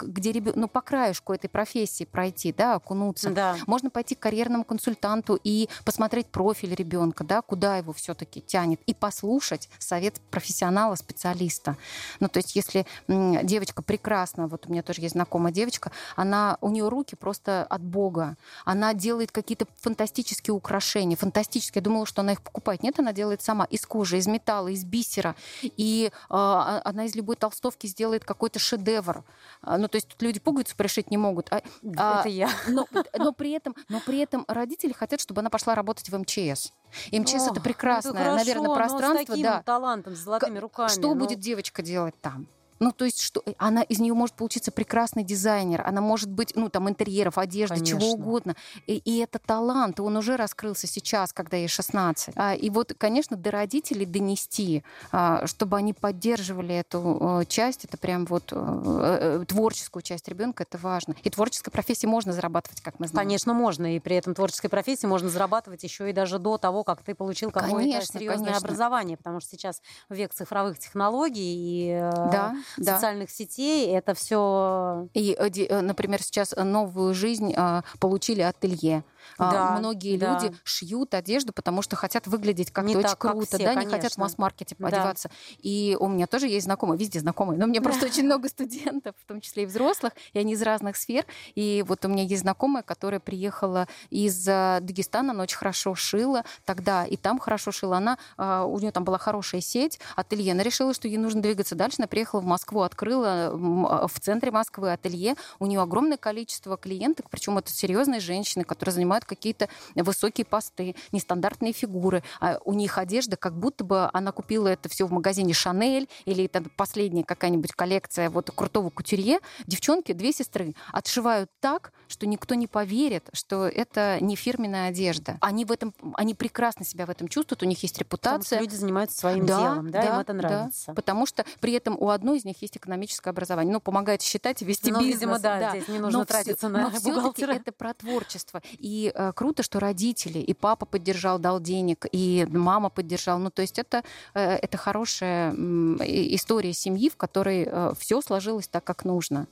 где 0.00 0.32
ребенок, 0.32 0.56
ну, 0.56 0.68
по 0.68 0.80
краешку 0.80 1.32
этой 1.32 1.48
профессии 1.48 2.04
пройти, 2.04 2.52
да, 2.52 2.74
окунуться. 2.74 3.30
Да. 3.30 3.56
Можно 3.66 3.90
пойти 3.90 4.14
к 4.14 4.20
карьерному 4.20 4.64
консультанту 4.64 5.38
и 5.42 5.68
посмотреть 5.84 6.26
профиль 6.26 6.74
ребенка, 6.74 7.24
да, 7.24 7.42
куда 7.42 7.76
его 7.76 7.92
все-таки 7.92 8.40
тянет, 8.40 8.80
и 8.86 8.94
послушать 8.94 9.68
совет 9.78 10.20
профессионала, 10.30 10.94
специалиста. 10.94 11.76
Ну, 12.20 12.28
то 12.28 12.38
есть, 12.38 12.56
если 12.56 12.86
девочка 13.08 13.82
прекрасна, 13.82 14.46
вот 14.46 14.66
у 14.66 14.70
меня 14.70 14.82
тоже 14.82 15.00
есть 15.00 15.14
знакомая 15.14 15.52
девочка, 15.52 15.90
она, 16.16 16.58
у 16.60 16.70
нее 16.70 16.88
руки 16.88 17.16
просто 17.16 17.64
от 17.64 17.82
Бога. 17.82 18.36
Она 18.64 18.94
делает 18.94 19.32
какие-то 19.32 19.66
фантастические 19.80 20.54
украшения, 20.54 21.16
фантастические. 21.16 21.80
Я 21.80 21.84
думала, 21.84 22.06
что 22.06 22.22
она 22.22 22.32
их 22.32 22.42
покупает. 22.42 22.82
Нет, 22.82 22.98
она 22.98 23.12
делает 23.12 23.42
сама 23.42 23.64
из 23.64 23.86
кожи, 23.86 24.18
из 24.18 24.26
металла, 24.26 24.68
из 24.68 24.84
бисера. 24.84 25.34
И 25.62 26.10
э, 26.10 26.10
она 26.28 27.04
из 27.04 27.14
любой 27.14 27.36
толстовки 27.36 27.86
сделает 27.86 28.24
какой-то 28.24 28.58
шедевр. 28.58 29.24
А, 29.60 29.78
ну, 29.78 29.88
то 29.88 29.96
есть 29.96 30.08
тут 30.08 30.20
люди 30.22 30.40
пуговицу 30.40 30.76
пришить 30.76 31.10
не 31.10 31.16
могут. 31.16 31.52
А, 31.52 31.62
а, 31.96 32.20
Это 32.20 32.28
я. 32.28 32.50
Но, 32.68 32.86
но, 33.16 33.32
при 33.32 33.52
этом, 33.52 33.74
но 33.88 34.00
при 34.00 34.18
этом 34.18 34.44
родители 34.48 34.92
хотят, 34.92 35.20
чтобы 35.20 35.40
она 35.40 35.50
пошла 35.50 35.74
работать 35.74 36.08
в 36.08 36.18
МЧС. 36.18 36.72
МЧС 37.12 37.48
О, 37.48 37.52
это 37.52 37.60
прекрасное, 37.60 38.12
это 38.12 38.22
хорошо, 38.22 38.36
наверное, 38.36 38.74
пространство. 38.74 39.24
с 39.24 39.26
таким 39.26 39.42
да. 39.42 39.62
талантом, 39.62 40.14
с 40.14 40.18
золотыми 40.18 40.58
руками. 40.58 40.88
Что 40.88 41.14
ну... 41.14 41.16
будет 41.16 41.38
девочка 41.38 41.82
делать 41.82 42.14
там? 42.20 42.46
Ну, 42.80 42.92
то 42.92 43.04
есть, 43.04 43.20
что 43.20 43.42
она 43.58 43.82
из 43.82 43.98
нее 43.98 44.14
может 44.14 44.36
получиться 44.36 44.70
прекрасный 44.70 45.24
дизайнер, 45.24 45.82
она 45.86 46.00
может 46.00 46.30
быть, 46.30 46.52
ну, 46.54 46.68
там, 46.68 46.88
интерьеров, 46.88 47.38
одежды, 47.38 47.76
Конечно. 47.76 48.00
чего 48.00 48.12
угодно. 48.12 48.54
И, 48.86 48.96
и 48.96 49.18
это 49.18 49.38
талант, 49.38 50.00
он 50.00 50.16
уже 50.16 50.36
раскрылся 50.36 50.86
сейчас, 50.86 51.32
когда 51.32 51.56
ей 51.56 51.68
16. 51.68 52.34
А, 52.36 52.54
и 52.54 52.70
вот, 52.70 52.94
конечно, 52.96 53.36
до 53.36 53.50
родителей 53.50 54.06
донести, 54.06 54.84
а, 55.12 55.46
чтобы 55.46 55.76
они 55.76 55.92
поддерживали 55.92 56.74
эту 56.74 57.44
часть, 57.48 57.84
это 57.84 57.96
прям 57.96 58.26
вот 58.26 58.52
э, 58.52 59.40
э, 59.40 59.44
творческую 59.46 60.02
часть 60.02 60.28
ребенка, 60.28 60.64
это 60.64 60.78
важно. 60.78 61.14
И 61.22 61.30
творческой 61.30 61.70
профессии 61.70 62.06
можно 62.06 62.32
зарабатывать, 62.32 62.80
как 62.80 63.00
мы 63.00 63.08
знаем. 63.08 63.26
Конечно, 63.26 63.54
можно. 63.54 63.96
И 63.96 64.00
при 64.00 64.16
этом 64.16 64.34
творческой 64.34 64.68
профессии 64.68 65.06
можно 65.06 65.28
зарабатывать 65.28 65.82
еще 65.82 66.08
и 66.10 66.12
даже 66.12 66.38
до 66.38 66.58
того, 66.58 66.84
как 66.84 67.02
ты 67.02 67.14
получил 67.14 67.50
какое-то 67.50 68.06
серьезное 68.06 68.56
образование, 68.56 69.16
потому 69.16 69.40
что 69.40 69.50
сейчас 69.50 69.82
век 70.08 70.32
цифровых 70.32 70.78
технологий 70.78 71.38
и 71.38 71.90
э, 71.90 72.10
да 72.10 72.54
да. 72.76 72.94
социальных 72.94 73.30
сетей, 73.30 73.94
это 73.94 74.14
все. 74.14 75.08
И, 75.14 75.36
э, 75.38 75.80
например, 75.80 76.22
сейчас 76.22 76.54
новую 76.56 77.14
жизнь 77.14 77.52
а, 77.56 77.82
получили 78.00 78.40
ателье. 78.42 79.04
А, 79.38 79.50
да, 79.50 79.78
Многие 79.78 80.16
да. 80.16 80.34
люди 80.34 80.56
шьют 80.64 81.14
одежду, 81.14 81.52
потому 81.52 81.82
что 81.82 81.96
хотят 81.96 82.26
выглядеть 82.26 82.70
как-то 82.70 82.98
очень 82.98 83.08
так, 83.08 83.18
круто, 83.18 83.38
как 83.38 83.48
все, 83.48 83.58
да, 83.58 83.74
конечно. 83.74 83.88
не 83.88 83.96
хотят 83.96 84.12
в 84.12 84.18
масс-маркете 84.18 84.76
да. 84.78 84.88
одеваться. 84.88 85.30
И 85.58 85.96
у 85.98 86.08
меня 86.08 86.26
тоже 86.26 86.48
есть 86.48 86.64
знакомые, 86.64 86.98
везде 86.98 87.20
знакомые, 87.20 87.58
но 87.58 87.66
у 87.66 87.68
меня 87.68 87.80
просто 87.80 88.06
очень 88.06 88.24
много 88.24 88.48
студентов, 88.48 89.14
в 89.22 89.26
том 89.26 89.40
числе 89.40 89.64
и 89.64 89.66
взрослых, 89.66 90.12
и 90.32 90.38
они 90.38 90.52
из 90.52 90.62
разных 90.62 90.96
сфер. 90.96 91.24
И 91.54 91.84
вот 91.86 92.04
у 92.04 92.08
меня 92.08 92.22
есть 92.24 92.42
знакомая, 92.42 92.82
которая 92.82 93.20
приехала 93.20 93.88
из 94.10 94.46
э, 94.46 94.78
Дагестана, 94.80 95.32
она 95.32 95.42
очень 95.42 95.58
хорошо 95.58 95.94
шила 95.94 96.44
тогда, 96.64 97.04
и 97.04 97.16
там 97.16 97.38
хорошо 97.38 97.72
шила. 97.72 97.98
Она, 97.98 98.18
а, 98.36 98.64
у 98.64 98.78
нее 98.78 98.92
там 98.92 99.04
была 99.04 99.18
хорошая 99.18 99.60
сеть, 99.60 99.98
ателье. 100.16 100.52
Она 100.52 100.62
решила, 100.62 100.94
что 100.94 101.08
ей 101.08 101.18
нужно 101.18 101.42
двигаться 101.42 101.74
дальше. 101.74 101.96
Она 101.98 102.06
приехала 102.06 102.40
в 102.40 102.44
Москву, 102.44 102.82
открыла 102.82 103.48
а, 103.48 104.06
в 104.06 104.20
центре 104.20 104.50
Москвы 104.50 104.92
ателье. 104.92 105.36
У 105.58 105.66
нее 105.66 105.80
огромное 105.80 106.16
количество 106.16 106.76
клиенток, 106.76 107.30
причем 107.30 107.58
это 107.58 107.70
серьезные 107.70 108.20
женщины, 108.20 108.64
которые 108.64 108.94
занимают 109.08 109.24
какие-то 109.24 109.68
высокие 109.94 110.44
посты, 110.44 110.94
нестандартные 111.12 111.72
фигуры. 111.72 112.22
А 112.40 112.58
у 112.64 112.74
них 112.74 112.98
одежда, 112.98 113.36
как 113.36 113.58
будто 113.58 113.84
бы 113.84 114.10
она 114.12 114.32
купила 114.32 114.68
это 114.68 114.88
все 114.88 115.06
в 115.06 115.12
магазине 115.12 115.54
Шанель 115.54 116.08
или 116.26 116.44
это 116.44 116.62
последняя 116.76 117.24
какая-нибудь 117.24 117.72
коллекция 117.72 118.28
вот 118.28 118.50
крутого 118.54 118.90
кутюрье. 118.90 119.38
Девчонки, 119.66 120.12
две 120.12 120.32
сестры, 120.32 120.74
отшивают 120.92 121.50
так, 121.60 121.92
что 122.06 122.26
никто 122.26 122.54
не 122.54 122.66
поверит, 122.66 123.28
что 123.32 123.66
это 123.66 124.18
не 124.20 124.36
фирменная 124.36 124.88
одежда. 124.88 125.38
Они 125.40 125.64
в 125.64 125.72
этом, 125.72 125.94
они 126.14 126.34
прекрасно 126.34 126.84
себя 126.84 127.06
в 127.06 127.10
этом 127.10 127.28
чувствуют, 127.28 127.62
у 127.62 127.66
них 127.66 127.82
есть 127.82 127.98
репутация. 127.98 128.60
люди 128.60 128.74
занимаются 128.74 129.18
своим 129.18 129.46
да, 129.46 129.58
делом, 129.58 129.90
да, 129.90 130.02
да, 130.02 130.08
им 130.08 130.20
это 130.20 130.32
нравится. 130.34 130.84
Да, 130.88 130.94
потому 130.94 131.24
что 131.24 131.46
при 131.60 131.72
этом 131.72 131.96
у 131.98 132.10
одной 132.10 132.38
из 132.38 132.44
них 132.44 132.60
есть 132.60 132.76
экономическое 132.76 133.30
образование. 133.30 133.72
Ну, 133.72 133.80
помогает 133.80 134.20
считать 134.20 134.60
и 134.62 134.64
вести 134.64 134.90
ну, 134.90 135.00
бизнес. 135.00 135.20
Видимо, 135.20 135.38
да, 135.38 135.58
да. 135.58 135.70
здесь 135.70 135.88
не 135.88 135.98
нужно 135.98 136.18
но 136.18 136.24
тратиться 136.24 136.56
все, 136.56 136.68
на 136.68 136.90
но 136.90 137.00
бухгалтера. 137.00 137.52
это 137.52 137.72
про 137.72 137.94
творчество. 137.94 138.62
И 138.78 138.97
э, 139.06 139.32
круто, 139.32 139.62
что 139.62 139.80
родители, 139.80 140.38
и 140.38 140.54
папа 140.54 140.86
поддержал, 140.86 141.38
дал 141.38 141.60
денег, 141.60 142.06
и 142.10 142.46
мама 142.50 142.90
поддержала. 142.90 143.38
Ну, 143.38 143.50
то 143.50 143.62
есть 143.62 143.78
это, 143.78 144.02
э, 144.34 144.56
это 144.56 144.76
хорошая 144.76 145.52
история 145.52 146.72
семьи, 146.72 147.08
в 147.08 147.16
которой 147.16 147.68
э, 147.70 147.92
все 147.98 148.20
сложилось 148.20 148.68
так, 148.68 148.84
как 148.84 149.04
нужно. 149.04 149.46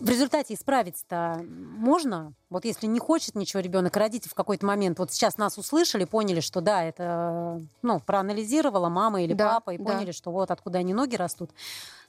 В 0.00 0.08
результате 0.08 0.54
исправить-то 0.54 1.44
можно? 1.76 2.32
Вот 2.48 2.64
если 2.64 2.86
не 2.86 2.98
хочет 2.98 3.34
ничего 3.34 3.60
ребенок, 3.60 3.94
родитель 3.98 4.30
в 4.30 4.34
какой-то 4.34 4.64
момент, 4.64 4.98
вот 4.98 5.12
сейчас 5.12 5.36
нас 5.36 5.58
услышали, 5.58 6.04
поняли, 6.06 6.40
что 6.40 6.62
да, 6.62 6.82
это, 6.82 7.60
ну, 7.82 8.00
проанализировала 8.00 8.88
мама 8.88 9.22
или 9.22 9.34
да, 9.34 9.54
папа, 9.54 9.74
и 9.74 9.78
да. 9.78 9.84
поняли, 9.84 10.12
что 10.12 10.30
вот 10.30 10.50
откуда 10.50 10.78
они 10.78 10.94
ноги 10.94 11.16
растут. 11.16 11.50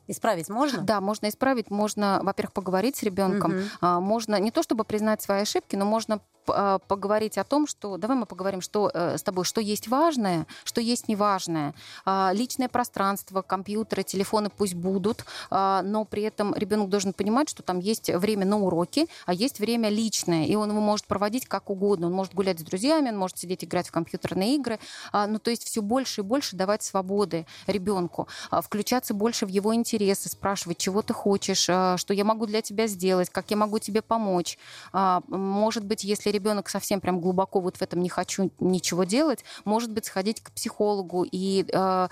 Исправить 0.08 0.50
можно? 0.50 0.82
Да, 0.82 1.00
можно 1.02 1.28
исправить. 1.28 1.70
Можно, 1.70 2.22
во-первых, 2.24 2.54
поговорить 2.54 2.96
с 2.96 3.04
ребенком. 3.04 3.54
Угу. 3.82 3.88
Можно 4.02 4.40
не 4.40 4.52
то 4.52 4.64
чтобы 4.64 4.84
признать 4.84 5.22
свои 5.22 5.42
ошибки, 5.42 5.76
но 5.76 5.86
можно 5.86 6.16
а, 6.16 6.22
поговорить 6.46 7.38
о 7.38 7.44
том, 7.44 7.68
что 7.68 7.98
давай 7.98 8.18
мы 8.18 8.26
поговорим, 8.26 8.62
что 8.62 8.92
э, 8.94 9.18
с 9.18 9.24
тобой, 9.24 9.46
что 9.46 9.62
есть 9.62 9.88
важное, 9.88 10.48
что 10.64 10.82
есть 10.82 11.08
неважное. 11.08 11.74
А, 12.06 12.32
личное 12.34 12.68
пространство, 12.68 13.42
компьютеры, 13.42 14.04
телефоны 14.04 14.50
пусть 14.50 14.74
будут, 14.74 15.26
а, 15.50 15.82
но 15.84 16.06
при 16.06 16.24
этом 16.24 16.56
ребенок 16.56 16.90
должен 16.90 17.14
понимать, 17.14 17.50
что 17.50 17.64
там 17.64 17.80
есть 17.80 18.10
время 18.10 18.46
на 18.46 18.58
уроки, 18.58 19.08
а 19.26 19.34
есть 19.34 19.60
время 19.60 19.90
личное, 19.90 20.46
и 20.46 20.56
он 20.56 20.70
его 20.70 20.82
может 20.82 21.06
проводить 21.06 21.46
как 21.46 21.70
угодно. 21.70 22.08
Он 22.08 22.14
может 22.14 22.34
гулять 22.34 22.60
с 22.60 22.64
друзьями, 22.64 23.10
он 23.10 23.18
может 23.18 23.38
сидеть 23.38 23.64
играть 23.64 23.88
в 23.88 23.92
компьютерные 23.92 24.56
игры. 24.56 24.80
Ну, 25.14 25.40
то 25.40 25.52
есть 25.52 25.64
все 25.66 25.82
больше 25.82 26.22
и 26.22 26.24
больше 26.24 26.56
давать 26.56 26.84
свободы 26.84 27.46
ребенку, 27.68 28.28
включаться 28.52 29.14
больше 29.14 29.46
в 29.46 29.50
его 29.50 29.74
интересы, 29.76 30.30
спрашивать, 30.30 30.78
чего 30.78 31.02
ты 31.02 31.14
хочешь, 31.14 31.64
что 31.64 32.14
я 32.14 32.24
могу 32.24 32.46
для 32.46 32.62
тебя 32.62 32.88
сделать, 32.88 33.30
как 33.30 33.52
я 33.52 33.58
могу 33.58 33.80
тебе 33.80 34.02
помочь. 34.02 34.58
Может 34.94 35.86
быть, 35.86 36.04
если 36.04 36.31
ребенок 36.32 36.70
совсем 36.70 37.02
прям 37.02 37.20
глубоко 37.20 37.60
вот 37.60 37.78
в 37.78 37.82
этом 37.82 38.02
не 38.02 38.10
хочу 38.10 38.52
ничего 38.60 39.04
делать, 39.04 39.44
может 39.66 39.92
быть, 39.92 40.06
сходить 40.06 40.42
к 40.42 40.52
психологу 40.52 41.26
и 41.30 41.66
э, 41.72 42.08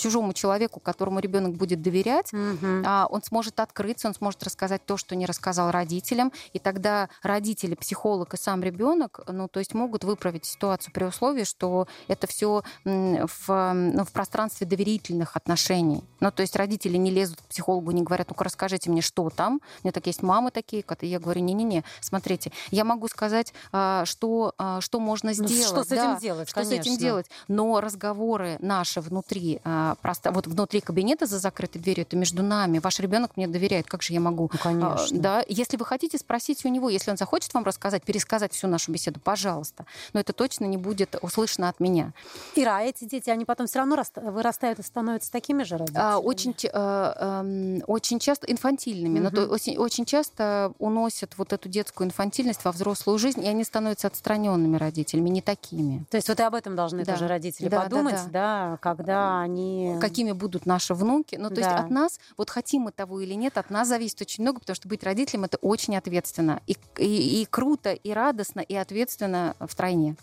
чужому 0.00 0.32
человеку, 0.32 0.80
которому 0.80 1.20
ребенок 1.20 1.54
будет 1.54 1.82
доверять, 1.82 2.32
угу. 2.32 2.84
он 3.10 3.22
сможет 3.22 3.60
открыться, 3.60 4.08
он 4.08 4.14
сможет 4.14 4.42
рассказать 4.42 4.84
то, 4.84 4.96
что 4.96 5.14
не 5.14 5.26
рассказал 5.26 5.70
родителям, 5.70 6.32
и 6.52 6.58
тогда 6.58 7.08
родители, 7.22 7.74
психолог 7.74 8.34
и 8.34 8.36
сам 8.36 8.62
ребенок, 8.62 9.20
ну, 9.28 9.48
то 9.48 9.60
есть 9.60 9.74
могут 9.74 10.04
выправить 10.04 10.44
ситуацию 10.44 10.92
при 10.92 11.04
условии, 11.04 11.44
что 11.44 11.86
это 12.08 12.26
все 12.26 12.62
в, 12.84 13.72
ну, 13.72 14.04
в 14.04 14.12
пространстве 14.12 14.66
доверительных 14.66 15.36
отношений. 15.36 16.02
Ну, 16.20 16.30
то 16.30 16.42
есть 16.42 16.56
родители 16.56 16.96
не 16.96 17.10
лезут 17.10 17.40
к 17.40 17.44
психологу, 17.44 17.90
не 17.90 18.02
говорят, 18.02 18.28
ну-ка 18.30 18.44
расскажите 18.44 18.90
мне, 18.90 19.02
что 19.02 19.28
там. 19.30 19.60
У 19.82 19.86
меня 19.86 19.92
так 19.92 20.06
есть 20.06 20.22
мамы 20.22 20.50
такие, 20.50 20.82
которые 20.82 21.12
я 21.12 21.20
говорю, 21.20 21.40
не-не-не, 21.42 21.84
смотрите, 22.00 22.52
я 22.70 22.84
могу 22.84 23.08
сказать, 23.08 23.52
а, 23.72 24.04
что, 24.04 24.54
а, 24.58 24.80
что 24.80 25.00
можно 25.00 25.32
сделать. 25.32 25.54
Ну, 25.56 25.66
что 25.66 25.84
с 25.84 25.92
этим 25.92 26.14
да, 26.14 26.20
делать, 26.20 26.48
Что 26.48 26.60
конечно. 26.60 26.82
с 26.82 26.86
этим 26.86 26.98
делать. 26.98 27.26
Но 27.48 27.80
разговоры 27.80 28.56
наши 28.60 29.00
внутри 29.00 29.60
просто 29.94 30.32
вот 30.32 30.46
внутри 30.46 30.80
кабинета 30.80 31.26
за 31.26 31.38
закрытой 31.38 31.78
дверью, 31.78 32.02
это 32.02 32.16
между 32.16 32.42
нами. 32.42 32.78
Ваш 32.78 33.00
ребенок 33.00 33.36
мне 33.36 33.46
доверяет, 33.48 33.86
как 33.86 34.02
же 34.02 34.12
я 34.12 34.20
могу? 34.20 34.50
Ну, 34.52 34.58
конечно. 34.58 35.18
Да, 35.18 35.44
если 35.48 35.76
вы 35.76 35.84
хотите 35.84 36.18
спросить 36.18 36.64
у 36.64 36.68
него, 36.68 36.88
если 36.88 37.10
он 37.10 37.16
захочет 37.16 37.52
вам 37.54 37.64
рассказать, 37.64 38.02
пересказать 38.02 38.52
всю 38.52 38.68
нашу 38.68 38.92
беседу, 38.92 39.20
пожалуйста. 39.20 39.86
Но 40.12 40.20
это 40.20 40.32
точно 40.32 40.64
не 40.64 40.76
будет 40.76 41.16
услышано 41.22 41.68
от 41.68 41.80
меня. 41.80 42.12
Ира, 42.54 42.78
а 42.78 42.82
эти 42.82 43.04
дети, 43.04 43.30
они 43.30 43.44
потом 43.44 43.66
все 43.66 43.80
равно 43.80 44.02
вырастают 44.16 44.78
и 44.78 44.82
становятся 44.82 45.30
такими 45.30 45.62
же 45.62 45.76
родителями? 45.76 46.04
А, 46.04 46.18
очень, 46.18 46.54
э, 46.62 47.80
очень 47.86 48.18
часто 48.18 48.46
инфантильными, 48.46 49.18
угу. 49.18 49.24
но 49.24 49.30
то, 49.30 49.46
очень, 49.46 49.76
очень 49.76 50.04
часто 50.04 50.72
уносят 50.78 51.34
вот 51.36 51.52
эту 51.52 51.68
детскую 51.68 52.06
инфантильность 52.06 52.64
во 52.64 52.72
взрослую 52.72 53.18
жизнь, 53.18 53.44
и 53.44 53.48
они 53.48 53.64
становятся 53.64 54.06
отстраненными 54.08 54.76
родителями, 54.76 55.28
не 55.28 55.42
такими. 55.42 56.04
То 56.10 56.16
есть 56.16 56.28
вот 56.28 56.40
и 56.40 56.42
об 56.42 56.54
этом 56.54 56.76
должны 56.76 57.04
да. 57.04 57.12
тоже 57.12 57.28
родители 57.28 57.68
да, 57.68 57.82
подумать, 57.82 58.14
да, 58.14 58.22
да. 58.24 58.70
да, 58.70 58.76
когда 58.78 59.40
они 59.40 59.79
Какими 60.00 60.32
будут 60.32 60.66
наши 60.66 60.94
внуки. 60.94 61.36
Ну, 61.36 61.48
то 61.48 61.56
да. 61.56 61.60
есть 61.60 61.72
от 61.72 61.90
нас, 61.90 62.20
вот 62.36 62.50
хотим 62.50 62.82
мы 62.82 62.92
того 62.92 63.20
или 63.20 63.34
нет, 63.34 63.58
от 63.58 63.70
нас 63.70 63.88
зависит 63.88 64.20
очень 64.20 64.42
много, 64.42 64.60
потому 64.60 64.74
что 64.74 64.88
быть 64.88 65.02
родителем— 65.04 65.44
это 65.44 65.56
очень 65.58 65.96
ответственно. 65.96 66.60
И, 66.66 66.76
и, 66.98 67.42
и 67.42 67.46
круто, 67.46 67.92
и 67.92 68.12
радостно, 68.12 68.60
и 68.60 68.74
ответственно 68.74 69.54
в 69.58 69.74
тройне. 69.74 70.16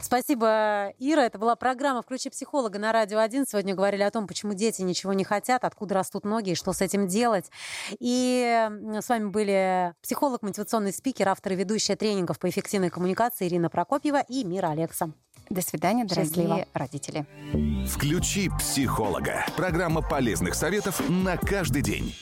Спасибо, 0.00 0.92
Ира. 0.98 1.24
Это 1.24 1.38
была 1.38 1.56
программа 1.56 2.02
«Включи 2.02 2.30
психолога» 2.30 2.78
на 2.78 2.92
Радио 2.92 3.18
1. 3.18 3.46
Сегодня 3.48 3.74
говорили 3.74 4.02
о 4.02 4.10
том, 4.10 4.26
почему 4.26 4.54
дети 4.54 4.82
ничего 4.82 5.12
не 5.12 5.24
хотят, 5.24 5.64
откуда 5.64 5.94
растут 5.94 6.24
ноги 6.24 6.50
и 6.50 6.54
что 6.54 6.72
с 6.72 6.80
этим 6.80 7.08
делать. 7.08 7.50
И 7.98 8.68
с 9.00 9.08
вами 9.08 9.28
были 9.28 9.94
психолог, 10.02 10.42
мотивационный 10.42 10.92
спикер, 10.92 11.28
автор 11.28 11.52
и 11.52 11.56
ведущая 11.56 11.96
тренингов 11.96 12.38
по 12.38 12.48
эффективной 12.48 12.90
коммуникации 12.90 13.48
Ирина 13.48 13.68
Прокопьева 13.68 14.20
и 14.28 14.44
Мира 14.44 14.68
Алекса. 14.68 15.12
До 15.50 15.62
свидания, 15.62 16.04
дорогие 16.04 16.30
Счастливо. 16.30 16.66
родители. 16.72 17.26
«Включи 17.88 18.48
психолога»– 18.58 19.44
программа 19.56 20.00
полезных 20.00 20.54
советов 20.54 21.00
на 21.08 21.36
каждый 21.36 21.82
день. 21.82 22.14